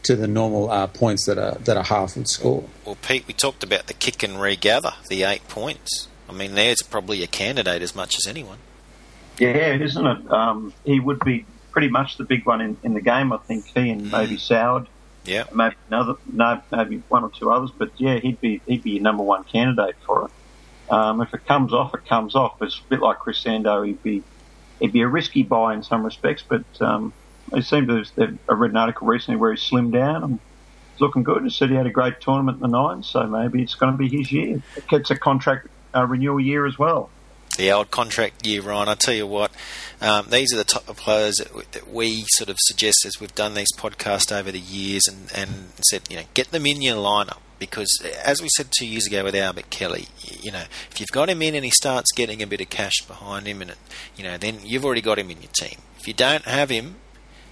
to 0.04 0.14
the 0.14 0.28
normal 0.28 0.70
uh, 0.70 0.86
points 0.86 1.26
that 1.26 1.38
a 1.38 1.58
that 1.62 1.76
a 1.76 1.82
half 1.82 2.16
would 2.16 2.28
score. 2.28 2.64
Well, 2.84 2.96
Pete, 3.02 3.26
we 3.26 3.34
talked 3.34 3.64
about 3.64 3.86
the 3.86 3.94
kick 3.94 4.22
and 4.22 4.40
regather, 4.40 4.92
the 5.08 5.24
eight 5.24 5.48
points. 5.48 6.08
I 6.28 6.32
mean, 6.32 6.54
there's 6.54 6.82
probably 6.82 7.22
a 7.22 7.26
candidate 7.26 7.82
as 7.82 7.94
much 7.94 8.16
as 8.16 8.26
anyone. 8.26 8.58
Yeah, 9.38 9.74
isn't 9.74 10.06
it? 10.06 10.30
Um, 10.30 10.72
he 10.84 11.00
would 11.00 11.20
be 11.20 11.44
pretty 11.72 11.88
much 11.88 12.16
the 12.16 12.24
big 12.24 12.46
one 12.46 12.60
in, 12.60 12.76
in 12.82 12.94
the 12.94 13.00
game. 13.00 13.32
I 13.32 13.38
think 13.38 13.66
he 13.66 13.90
and 13.90 14.02
mm. 14.02 14.12
maybe 14.12 14.36
Soward. 14.36 14.86
Yeah. 15.24 15.44
Maybe 15.54 15.74
another, 15.88 16.14
no, 16.30 16.60
maybe 16.70 17.02
one 17.08 17.24
or 17.24 17.30
two 17.30 17.50
others, 17.50 17.70
but 17.76 17.92
yeah, 17.96 18.18
he'd 18.18 18.40
be 18.40 18.60
he'd 18.66 18.82
be 18.82 18.92
your 18.92 19.02
number 19.02 19.22
one 19.22 19.44
candidate 19.44 19.96
for 20.06 20.26
it. 20.26 20.92
Um, 20.92 21.22
if 21.22 21.32
it 21.32 21.46
comes 21.46 21.72
off, 21.72 21.94
it 21.94 22.06
comes 22.06 22.34
off. 22.34 22.60
It's 22.60 22.78
a 22.78 22.88
bit 22.90 23.00
like 23.00 23.18
Chris 23.18 23.38
Sandow. 23.38 23.82
He'd 23.82 24.02
be 24.02 24.22
he'd 24.80 24.92
be 24.92 25.00
a 25.00 25.08
risky 25.08 25.42
buy 25.42 25.74
in 25.74 25.82
some 25.82 26.04
respects, 26.04 26.44
but 26.46 26.64
um, 26.80 27.12
they 27.50 27.62
seem 27.62 27.86
to. 27.86 28.04
Have, 28.18 28.38
I 28.48 28.52
read 28.52 28.72
an 28.72 28.76
article 28.76 29.06
recently 29.06 29.40
where 29.40 29.52
he 29.52 29.58
slimmed 29.58 29.92
down 29.92 30.22
and 30.22 30.38
he's 30.92 31.00
looking 31.00 31.22
good. 31.22 31.42
He 31.42 31.50
said 31.50 31.70
he 31.70 31.76
had 31.76 31.86
a 31.86 31.90
great 31.90 32.20
tournament 32.20 32.56
in 32.56 32.62
the 32.62 32.68
nines, 32.68 33.08
so 33.08 33.26
maybe 33.26 33.62
it's 33.62 33.74
going 33.74 33.92
to 33.92 33.98
be 33.98 34.08
his 34.08 34.30
year. 34.30 34.62
It 34.76 34.86
gets 34.88 35.10
a 35.10 35.16
contract 35.16 35.68
uh, 35.94 36.06
renewal 36.06 36.40
year 36.40 36.66
as 36.66 36.78
well. 36.78 37.10
The 37.56 37.70
old 37.70 37.90
contract 37.92 38.44
year, 38.46 38.62
Ryan. 38.62 38.88
I 38.88 38.94
tell 38.94 39.14
you 39.14 39.28
what, 39.28 39.52
um, 40.00 40.26
these 40.28 40.52
are 40.52 40.56
the 40.56 40.64
type 40.64 40.88
of 40.88 40.96
players 40.96 41.36
that, 41.36 41.72
that, 41.72 41.88
we 41.88 42.24
sort 42.28 42.50
of 42.50 42.56
suggest 42.60 43.04
as 43.06 43.20
we've 43.20 43.34
done 43.34 43.54
these 43.54 43.72
podcasts 43.76 44.36
over 44.36 44.50
the 44.50 44.58
years 44.58 45.06
and, 45.06 45.30
and 45.32 45.68
said, 45.88 46.02
you 46.10 46.16
know, 46.16 46.24
get 46.34 46.50
them 46.50 46.66
in 46.66 46.82
your 46.82 46.96
lineup 46.96 47.38
because, 47.60 48.02
as 48.24 48.42
we 48.42 48.48
said 48.56 48.66
two 48.76 48.86
years 48.86 49.06
ago 49.06 49.22
with 49.22 49.36
Albert 49.36 49.70
Kelly, 49.70 50.08
you 50.42 50.50
know, 50.50 50.64
if 50.90 50.98
you've 50.98 51.12
got 51.12 51.28
him 51.28 51.42
in 51.42 51.54
and 51.54 51.64
he 51.64 51.70
starts 51.70 52.10
getting 52.12 52.42
a 52.42 52.46
bit 52.46 52.60
of 52.60 52.70
cash 52.70 53.02
behind 53.06 53.46
him, 53.46 53.62
and 53.62 53.70
it, 53.70 53.78
you 54.16 54.24
know, 54.24 54.36
then 54.36 54.58
you've 54.64 54.84
already 54.84 55.00
got 55.00 55.18
him 55.18 55.30
in 55.30 55.40
your 55.40 55.52
team. 55.52 55.78
If 55.98 56.08
you 56.08 56.14
don't 56.14 56.44
have 56.44 56.70
him, 56.70 56.96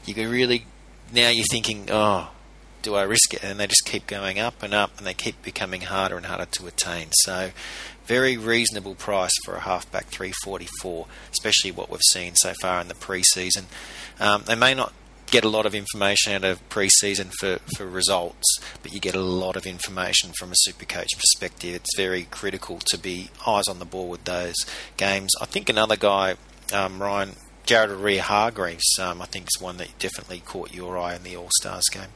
you 0.05 0.14
can 0.14 0.28
really 0.28 0.66
now 1.12 1.28
you're 1.28 1.44
thinking, 1.44 1.88
oh, 1.90 2.31
do 2.81 2.94
I 2.94 3.02
risk 3.02 3.35
it? 3.35 3.44
And 3.44 3.61
they 3.61 3.66
just 3.66 3.85
keep 3.85 4.07
going 4.07 4.38
up 4.38 4.62
and 4.62 4.74
up, 4.74 4.98
and 4.98 5.07
they 5.07 5.14
keep 5.14 5.42
becoming 5.42 5.83
harder 5.83 6.16
and 6.16 6.26
harder 6.26 6.46
to 6.46 6.66
attain. 6.66 7.09
So, 7.12 7.50
very 8.07 8.37
reasonable 8.37 8.95
price 8.95 9.33
for 9.45 9.55
a 9.55 9.61
halfback 9.61 10.07
344, 10.07 11.07
especially 11.33 11.71
what 11.71 11.91
we've 11.91 12.01
seen 12.11 12.35
so 12.35 12.53
far 12.61 12.81
in 12.81 12.88
the 12.88 12.95
preseason. 12.95 13.65
Um, 14.21 14.45
they 14.47 14.55
may 14.55 14.75
not 14.75 14.93
get 15.33 15.45
a 15.45 15.49
lot 15.49 15.65
of 15.65 15.75
information 15.75 16.35
out 16.35 16.45
of 16.45 16.69
preseason 16.69 17.33
for, 17.41 17.59
for 17.77 17.87
results, 17.87 18.59
but 18.83 18.93
you 18.93 19.01
get 19.01 19.15
a 19.15 19.21
lot 19.21 19.57
of 19.57 19.67
information 19.67 20.31
from 20.38 20.53
a 20.53 20.57
super 20.57 20.85
coach 20.85 21.09
perspective. 21.17 21.75
It's 21.75 21.97
very 21.97 22.25
critical 22.25 22.79
to 22.91 22.99
be 22.99 23.31
eyes 23.47 23.67
on 23.67 23.79
the 23.79 23.87
ball 23.87 24.09
with 24.09 24.25
those 24.25 24.55
games. 24.99 25.33
I 25.41 25.47
think 25.47 25.71
another 25.71 25.97
guy, 25.97 26.35
um, 26.73 27.03
Ryan, 27.03 27.31
Jared 27.65 27.91
Waerea-Hargreaves, 27.91 28.99
um, 29.01 29.23
I 29.23 29.25
think 29.25 29.47
is 29.47 29.61
one 29.61 29.79
that 29.79 29.99
definitely 29.99 30.41
caught 30.41 30.75
your 30.75 30.99
eye 30.99 31.15
in 31.15 31.23
the 31.23 31.35
All 31.37 31.49
Stars 31.61 31.88
game. 31.91 32.11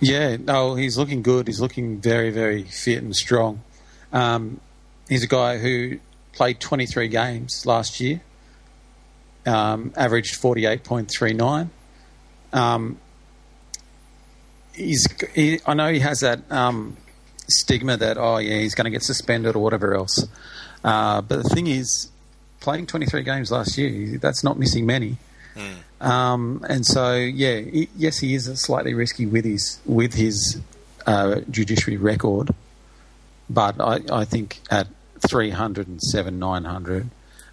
Yeah, 0.00 0.36
no, 0.36 0.74
he's 0.74 0.98
looking 0.98 1.22
good. 1.22 1.46
He's 1.46 1.60
looking 1.60 2.00
very, 2.00 2.30
very 2.30 2.64
fit 2.64 3.02
and 3.02 3.14
strong. 3.14 3.62
Um, 4.12 4.60
he's 5.08 5.22
a 5.22 5.28
guy 5.28 5.58
who 5.58 5.98
played 6.32 6.60
23 6.60 7.08
games 7.08 7.64
last 7.66 8.00
year, 8.00 8.20
um, 9.46 9.92
averaged 9.96 10.40
48.39. 10.40 11.68
Um, 12.52 12.98
he's, 14.74 15.08
he, 15.34 15.60
I 15.66 15.74
know 15.74 15.92
he 15.92 16.00
has 16.00 16.20
that 16.20 16.40
um, 16.50 16.96
stigma 17.48 17.96
that, 17.96 18.18
oh, 18.18 18.38
yeah, 18.38 18.58
he's 18.58 18.74
going 18.74 18.84
to 18.84 18.90
get 18.90 19.02
suspended 19.02 19.56
or 19.56 19.62
whatever 19.62 19.94
else. 19.94 20.26
Uh, 20.84 21.20
but 21.22 21.42
the 21.42 21.48
thing 21.48 21.66
is, 21.66 22.10
playing 22.60 22.86
23 22.86 23.22
games 23.22 23.50
last 23.50 23.78
year, 23.78 24.18
that's 24.18 24.42
not 24.42 24.58
missing 24.58 24.86
many. 24.86 25.16
Mm. 25.54 26.06
Um, 26.06 26.64
and 26.68 26.84
so, 26.84 27.14
yeah, 27.14 27.60
he, 27.60 27.88
yes, 27.96 28.18
he 28.18 28.34
is 28.34 28.46
slightly 28.60 28.92
risky 28.92 29.24
with 29.26 29.44
his 29.44 29.80
with 29.86 30.14
his 30.14 30.60
uh, 31.06 31.40
judiciary 31.50 31.96
record, 31.96 32.50
but 33.48 33.80
I, 33.80 34.00
I 34.12 34.24
think 34.24 34.60
at 34.70 34.88
three 35.28 35.50
hundred 35.50 35.88
and 35.88 36.00
seven 36.00 36.38
nine 36.38 36.64
hundred 36.64 37.08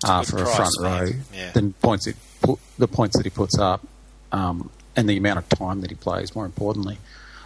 uh, 0.06 0.24
for 0.24 0.38
price, 0.38 0.54
a 0.54 0.56
front 0.56 0.74
row, 0.82 1.08
yeah. 1.34 1.52
then 1.54 1.74
points 1.82 2.08
it 2.08 2.16
put, 2.42 2.60
the 2.78 2.88
points 2.88 3.18
that 3.18 3.26
he 3.26 3.30
puts 3.30 3.58
up, 3.58 3.86
um, 4.32 4.70
and 4.96 5.10
the 5.10 5.18
amount 5.18 5.40
of 5.40 5.50
time 5.50 5.82
that 5.82 5.90
he 5.90 5.96
plays. 5.96 6.36
More 6.36 6.46
importantly, 6.46 6.98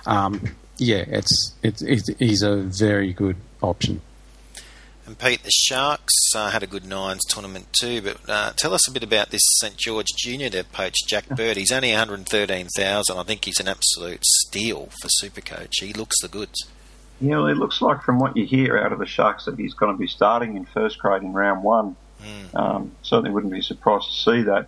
um, 0.06 0.42
yeah, 0.78 1.04
it's, 1.08 1.54
it's, 1.64 1.82
it's 1.82 2.08
he's 2.20 2.42
a 2.42 2.58
very 2.58 3.14
good 3.14 3.38
option. 3.62 4.02
And 5.06 5.18
Pete, 5.18 5.42
the 5.44 5.52
Sharks 5.52 6.14
uh, 6.36 6.50
had 6.50 6.64
a 6.64 6.68
good 6.68 6.86
nines 6.86 7.24
tournament 7.30 7.68
too. 7.80 8.02
But 8.02 8.18
uh, 8.28 8.52
tell 8.58 8.74
us 8.74 8.90
a 8.90 8.92
bit 8.92 9.04
about 9.04 9.30
this 9.30 9.42
St 9.62 9.78
George 9.78 10.08
Junior 10.18 10.50
they 10.50 10.64
poached 10.64 11.08
Jack 11.08 11.30
Bird. 11.30 11.56
He's 11.56 11.72
only 11.72 11.92
one 11.92 12.00
hundred 12.00 12.26
thirteen 12.28 12.68
thousand. 12.76 13.18
I 13.18 13.24
think 13.24 13.46
he's 13.46 13.62
an 13.62 13.70
absolute 13.70 14.26
steal 14.26 14.90
for 15.02 15.08
Supercoach. 15.08 15.80
He 15.80 15.94
looks 15.94 16.22
the 16.22 16.28
goods. 16.28 16.68
Yeah, 17.20 17.38
well, 17.38 17.48
it 17.48 17.58
looks 17.58 17.82
like 17.82 18.04
from 18.04 18.20
what 18.20 18.38
you 18.38 18.46
hear 18.46 18.78
out 18.78 18.92
of 18.92 19.00
the 19.00 19.06
Sharks 19.06 19.46
that 19.46 19.58
he's 19.58 19.74
going 19.74 19.92
to 19.92 19.98
be 19.98 20.08
starting 20.08 20.56
in 20.56 20.66
first 20.66 21.00
grade 21.00 21.24
in 21.24 21.34
round 21.34 21.64
one. 21.64 21.96
Mm. 22.22 22.56
Um, 22.56 22.92
certainly 23.02 23.32
wouldn't 23.32 23.54
be 23.54 23.62
surprised 23.62 24.08
to 24.10 24.14
see 24.14 24.42
that. 24.44 24.68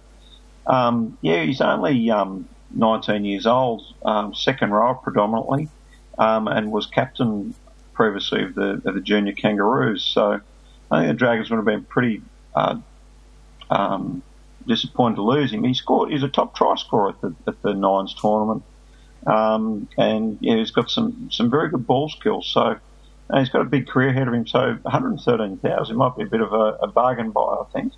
Um, 0.66 1.18
yeah, 1.22 1.44
he's 1.44 1.62
only 1.62 2.10
um, 2.10 2.48
19 2.72 3.26
years 3.26 3.46
old, 3.46 3.84
um, 4.06 4.34
second 4.34 4.72
row 4.72 4.96
predominantly, 4.96 5.70
um, 6.18 6.48
and 6.48 6.72
was 6.72 6.86
captain 6.86 7.54
previously 7.94 8.44
of 8.44 8.56
the, 8.56 8.82
of 8.86 8.94
the 8.96 9.02
junior 9.02 9.34
Kangaroos. 9.34 10.04
So 10.04 10.40
I 10.92 11.00
think 11.00 11.08
the 11.10 11.18
Dragons 11.18 11.50
would 11.50 11.58
have 11.58 11.66
been 11.66 11.84
pretty 11.84 12.22
uh, 12.56 12.80
um, 13.70 14.24
disappointed 14.66 15.16
to 15.16 15.24
lose 15.24 15.52
him. 15.52 15.64
He 15.64 15.74
scored. 15.74 16.12
He's 16.12 16.24
a 16.24 16.30
top 16.30 16.56
try 16.56 16.76
scorer 16.76 17.10
at 17.10 17.22
the, 17.22 17.36
at 17.48 17.62
the 17.62 17.74
Nines 17.74 18.14
tournament, 18.14 18.64
um, 19.26 19.88
and 19.98 20.38
yeah, 20.42 20.58
he's 20.58 20.72
got 20.72 20.90
some 20.90 21.30
some 21.32 21.50
very 21.50 21.70
good 21.70 21.86
ball 21.86 22.10
skills. 22.10 22.48
So 22.48 22.78
he's 23.34 23.50
got 23.50 23.62
a 23.62 23.66
big 23.66 23.88
career 23.88 24.10
ahead 24.10 24.28
of 24.28 24.34
him. 24.34 24.48
So 24.48 24.78
113,000 24.82 25.96
might 25.96 26.16
be 26.18 26.24
a 26.24 26.28
bit 26.28 26.42
of 26.42 26.54
a, 26.54 26.78
a 26.82 26.88
bargain 26.88 27.32
buy, 27.32 27.42
I 27.42 27.64
think. 27.74 27.94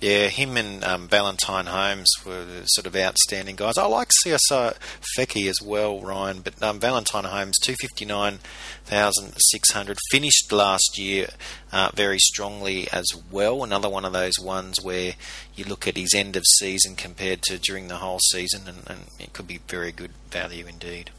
Yeah, 0.00 0.28
him 0.28 0.56
and 0.56 0.82
um, 0.82 1.08
Valentine 1.08 1.66
Holmes 1.66 2.10
were 2.24 2.46
sort 2.64 2.86
of 2.86 2.96
outstanding 2.96 3.56
guys. 3.56 3.76
I 3.76 3.84
like 3.84 4.08
Sosaia 4.24 4.72
Feki 5.18 5.46
as 5.46 5.60
well, 5.62 6.00
Ryan, 6.00 6.40
but 6.40 6.62
um, 6.62 6.80
Valentine 6.80 7.24
Holmes, 7.24 7.58
259,600, 7.58 9.98
finished 10.10 10.50
last 10.52 10.98
year 10.98 11.26
uh, 11.70 11.90
very 11.94 12.18
strongly 12.18 12.88
as 12.90 13.04
well. 13.30 13.62
Another 13.62 13.90
one 13.90 14.06
of 14.06 14.14
those 14.14 14.38
ones 14.40 14.82
where 14.82 15.16
you 15.54 15.66
look 15.66 15.86
at 15.86 15.98
his 15.98 16.14
end 16.14 16.34
of 16.34 16.46
season 16.46 16.96
compared 16.96 17.42
to 17.42 17.58
during 17.58 17.88
the 17.88 17.96
whole 17.96 18.20
season, 18.30 18.62
and, 18.66 18.78
and 18.86 19.00
it 19.18 19.34
could 19.34 19.46
be 19.46 19.58
very 19.68 19.92
good 19.92 20.12
value 20.30 20.64
indeed. 20.66 21.10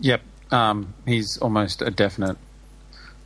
Yep, 0.00 0.22
um, 0.50 0.94
he's 1.04 1.36
almost 1.38 1.82
a 1.82 1.90
definite. 1.90 2.38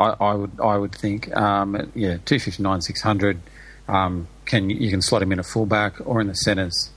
I, 0.01 0.17
I 0.19 0.35
would 0.35 0.61
I 0.61 0.77
would 0.77 0.93
think 0.95 1.33
um, 1.37 1.93
yeah 1.95 2.17
two 2.25 2.41
fifty 2.41 2.63
nine 2.63 2.81
six 2.81 3.03
hundred. 3.03 3.41
Um, 3.87 4.29
can 4.51 4.69
you 4.69 4.91
can 4.91 5.01
slot 5.01 5.23
him 5.23 5.31
in 5.31 5.39
a 5.39 5.45
fullback 5.45 5.95
or 6.05 6.21
in 6.21 6.27
the 6.27 6.35
centres, 6.35 6.91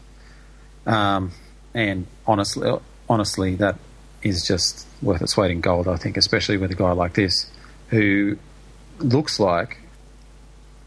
um, 0.87 1.31
and 1.75 2.07
honestly 2.25 2.67
honestly 3.07 3.53
that 3.55 3.77
is 4.23 4.43
just 4.47 4.87
worth 5.03 5.21
its 5.21 5.37
weight 5.37 5.51
in 5.51 5.61
gold. 5.61 5.87
I 5.87 5.97
think, 5.97 6.17
especially 6.17 6.57
with 6.57 6.71
a 6.71 6.75
guy 6.75 6.91
like 6.93 7.13
this 7.13 7.51
who 7.89 8.37
looks 8.97 9.39
like 9.39 9.77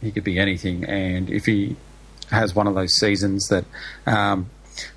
he 0.01 0.11
could 0.11 0.25
be 0.25 0.41
anything, 0.41 0.85
and 0.85 1.31
if 1.31 1.47
he 1.47 1.77
has 2.33 2.53
one 2.53 2.67
of 2.67 2.75
those 2.75 2.97
seasons 2.97 3.47
that 3.49 3.65
um, 4.05 4.51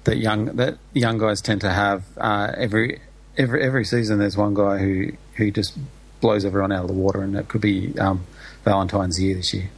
that 0.05 0.17
young 0.17 0.45
that 0.55 0.79
young 0.93 1.19
guys 1.19 1.39
tend 1.39 1.61
to 1.61 1.69
have 1.69 2.03
uh, 2.17 2.51
every 2.57 2.99
every 3.37 3.61
every 3.61 3.85
season. 3.85 4.17
There's 4.17 4.35
one 4.35 4.55
guy 4.55 4.79
who 4.79 5.11
who 5.35 5.51
just 5.51 5.77
blows 6.19 6.45
everyone 6.45 6.71
out 6.71 6.81
of 6.81 6.87
the 6.87 6.95
water, 6.95 7.21
and 7.21 7.35
it 7.35 7.47
could 7.47 7.61
be 7.61 7.93
um, 7.99 8.25
Valentine's 8.65 9.21
year 9.21 9.35
this 9.35 9.53
year. 9.53 9.69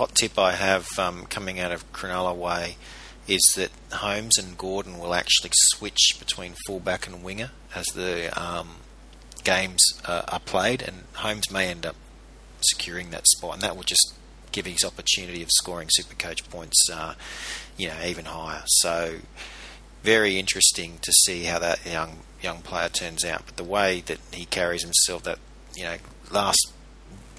Hot 0.00 0.14
tip 0.14 0.38
I 0.38 0.52
have 0.52 0.98
um, 0.98 1.26
coming 1.26 1.60
out 1.60 1.72
of 1.72 1.92
Cronulla 1.92 2.34
Way 2.34 2.78
is 3.28 3.42
that 3.56 3.70
Holmes 3.92 4.38
and 4.38 4.56
Gordon 4.56 4.98
will 4.98 5.12
actually 5.12 5.50
switch 5.52 6.16
between 6.18 6.54
fullback 6.66 7.06
and 7.06 7.22
winger 7.22 7.50
as 7.74 7.84
the 7.94 8.30
um, 8.34 8.76
games 9.44 9.78
uh, 10.06 10.22
are 10.26 10.40
played, 10.40 10.80
and 10.80 11.02
Holmes 11.16 11.50
may 11.50 11.68
end 11.68 11.84
up 11.84 11.96
securing 12.62 13.10
that 13.10 13.26
spot, 13.26 13.52
and 13.52 13.62
that 13.62 13.76
will 13.76 13.82
just 13.82 14.14
give 14.52 14.64
his 14.64 14.84
opportunity 14.84 15.42
of 15.42 15.50
scoring 15.50 15.88
super 15.90 16.14
coach 16.14 16.48
points, 16.48 16.88
uh, 16.90 17.12
you 17.76 17.88
know, 17.88 18.02
even 18.02 18.24
higher. 18.24 18.62
So 18.68 19.16
very 20.02 20.38
interesting 20.38 20.96
to 21.02 21.12
see 21.12 21.44
how 21.44 21.58
that 21.58 21.84
young 21.84 22.20
young 22.40 22.62
player 22.62 22.88
turns 22.88 23.22
out. 23.22 23.42
But 23.44 23.58
the 23.58 23.64
way 23.64 24.02
that 24.06 24.20
he 24.32 24.46
carries 24.46 24.82
himself, 24.82 25.24
that 25.24 25.40
you 25.76 25.84
know, 25.84 25.96
last 26.30 26.72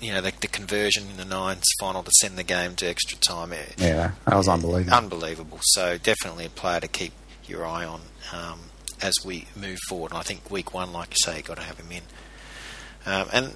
you 0.01 0.11
know, 0.11 0.19
the, 0.19 0.33
the 0.41 0.47
conversion 0.47 1.09
in 1.09 1.17
the 1.17 1.25
nines 1.25 1.63
final 1.79 2.03
to 2.03 2.11
send 2.19 2.37
the 2.37 2.43
game 2.43 2.75
to 2.77 2.87
extra 2.87 3.17
time. 3.19 3.53
Eh, 3.53 3.57
yeah, 3.77 4.11
that 4.25 4.35
was 4.35 4.47
unbelievable. 4.47 4.97
Unbelievable. 4.97 5.59
So 5.61 5.97
definitely 5.97 6.45
a 6.45 6.49
player 6.49 6.79
to 6.79 6.87
keep 6.87 7.13
your 7.45 7.65
eye 7.65 7.85
on 7.85 8.01
um, 8.33 8.59
as 9.01 9.13
we 9.23 9.45
move 9.55 9.77
forward. 9.87 10.11
And 10.11 10.17
I 10.17 10.23
think 10.23 10.49
week 10.49 10.73
one, 10.73 10.91
like 10.91 11.11
you 11.11 11.17
say, 11.23 11.37
you 11.37 11.43
got 11.43 11.57
to 11.57 11.63
have 11.63 11.79
him 11.79 11.91
in. 11.91 12.03
Um, 13.05 13.27
and 13.31 13.53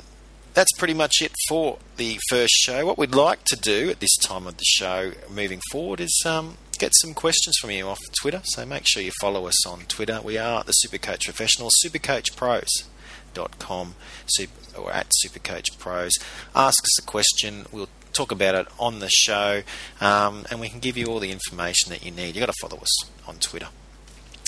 that's 0.53 0.71
pretty 0.77 0.93
much 0.93 1.21
it 1.21 1.33
for 1.49 1.79
the 1.97 2.19
first 2.29 2.53
show. 2.53 2.85
What 2.85 2.97
we'd 2.97 3.15
like 3.15 3.43
to 3.45 3.55
do 3.55 3.89
at 3.89 3.99
this 3.99 4.15
time 4.17 4.47
of 4.47 4.57
the 4.57 4.63
show 4.65 5.11
moving 5.29 5.61
forward 5.71 5.99
is 5.99 6.23
um, 6.25 6.57
get 6.79 6.93
some 6.95 7.13
questions 7.13 7.57
from 7.59 7.71
you 7.71 7.87
off 7.87 7.99
Twitter. 8.21 8.41
So 8.43 8.65
make 8.65 8.83
sure 8.85 9.01
you 9.01 9.11
follow 9.21 9.47
us 9.47 9.65
on 9.65 9.81
Twitter. 9.81 10.19
We 10.23 10.37
are 10.37 10.63
the 10.63 10.73
Supercoach 10.85 11.25
Professionals, 11.25 11.73
supercoachpros.com, 11.85 13.95
super, 14.27 14.79
or 14.79 14.91
at 14.91 15.07
Supercoach 15.23 15.77
Pros. 15.79 16.13
Ask 16.55 16.83
us 16.83 16.99
a 16.99 17.03
question. 17.03 17.65
We'll 17.71 17.89
talk 18.13 18.31
about 18.31 18.55
it 18.55 18.67
on 18.79 18.99
the 18.99 19.09
show, 19.09 19.63
um, 19.99 20.45
and 20.49 20.59
we 20.59 20.69
can 20.69 20.79
give 20.79 20.97
you 20.97 21.07
all 21.07 21.19
the 21.19 21.31
information 21.31 21.89
that 21.89 22.05
you 22.05 22.11
need. 22.11 22.35
You've 22.35 22.45
got 22.45 22.53
to 22.53 22.59
follow 22.61 22.81
us 22.81 23.09
on 23.27 23.37
Twitter 23.37 23.67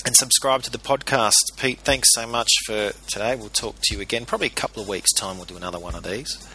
and 0.04 0.16
subscribe 0.16 0.62
to 0.62 0.70
the 0.70 0.78
podcast. 0.78 1.36
Pete, 1.58 1.80
thanks 1.80 2.08
so 2.12 2.26
much 2.26 2.50
for 2.66 2.92
today. 3.08 3.36
We'll 3.36 3.48
talk 3.48 3.76
to 3.82 3.94
you 3.94 4.00
again. 4.00 4.24
Probably 4.24 4.46
a 4.46 4.50
couple 4.50 4.82
of 4.82 4.88
weeks' 4.88 5.12
time, 5.12 5.36
we'll 5.36 5.46
do 5.46 5.56
another 5.56 5.78
one 5.78 5.94
of 5.94 6.02
these. 6.02 6.46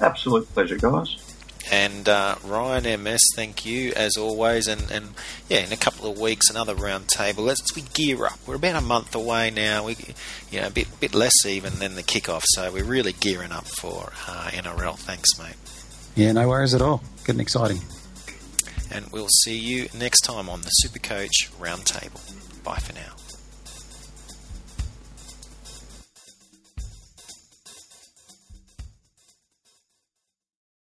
Absolute 0.00 0.52
pleasure, 0.52 0.76
guys. 0.76 1.16
And 1.70 2.08
uh, 2.08 2.36
Ryan 2.44 3.02
MS, 3.02 3.20
thank 3.34 3.66
you 3.66 3.92
as 3.94 4.16
always. 4.16 4.68
And, 4.68 4.90
and 4.90 5.14
yeah, 5.48 5.66
in 5.66 5.72
a 5.72 5.76
couple 5.76 6.10
of 6.10 6.18
weeks, 6.18 6.48
another 6.48 6.74
round 6.74 7.08
table. 7.08 7.44
Let's 7.44 7.74
we 7.74 7.82
gear 7.82 8.26
up. 8.26 8.38
We're 8.46 8.54
about 8.54 8.76
a 8.76 8.86
month 8.86 9.14
away 9.14 9.50
now. 9.50 9.84
We, 9.84 9.96
you 10.50 10.60
know, 10.60 10.68
a 10.68 10.70
bit 10.70 10.88
bit 11.00 11.14
less 11.14 11.44
even 11.44 11.78
than 11.80 11.96
the 11.96 12.02
kickoff. 12.02 12.44
So 12.46 12.70
we're 12.70 12.84
really 12.84 13.12
gearing 13.12 13.52
up 13.52 13.66
for 13.66 14.12
uh, 14.28 14.50
NRL. 14.52 14.96
Thanks, 14.96 15.38
mate. 15.38 15.56
Yeah, 16.14 16.32
no 16.32 16.48
worries 16.48 16.72
at 16.72 16.82
all. 16.82 17.02
Getting 17.24 17.40
exciting. 17.40 17.80
And 18.90 19.10
we'll 19.10 19.28
see 19.28 19.58
you 19.58 19.88
next 19.92 20.20
time 20.20 20.48
on 20.48 20.62
the 20.62 20.70
Supercoach 20.84 21.50
Roundtable. 21.58 22.22
Bye 22.62 22.78
for 22.78 22.94
now. 22.94 23.25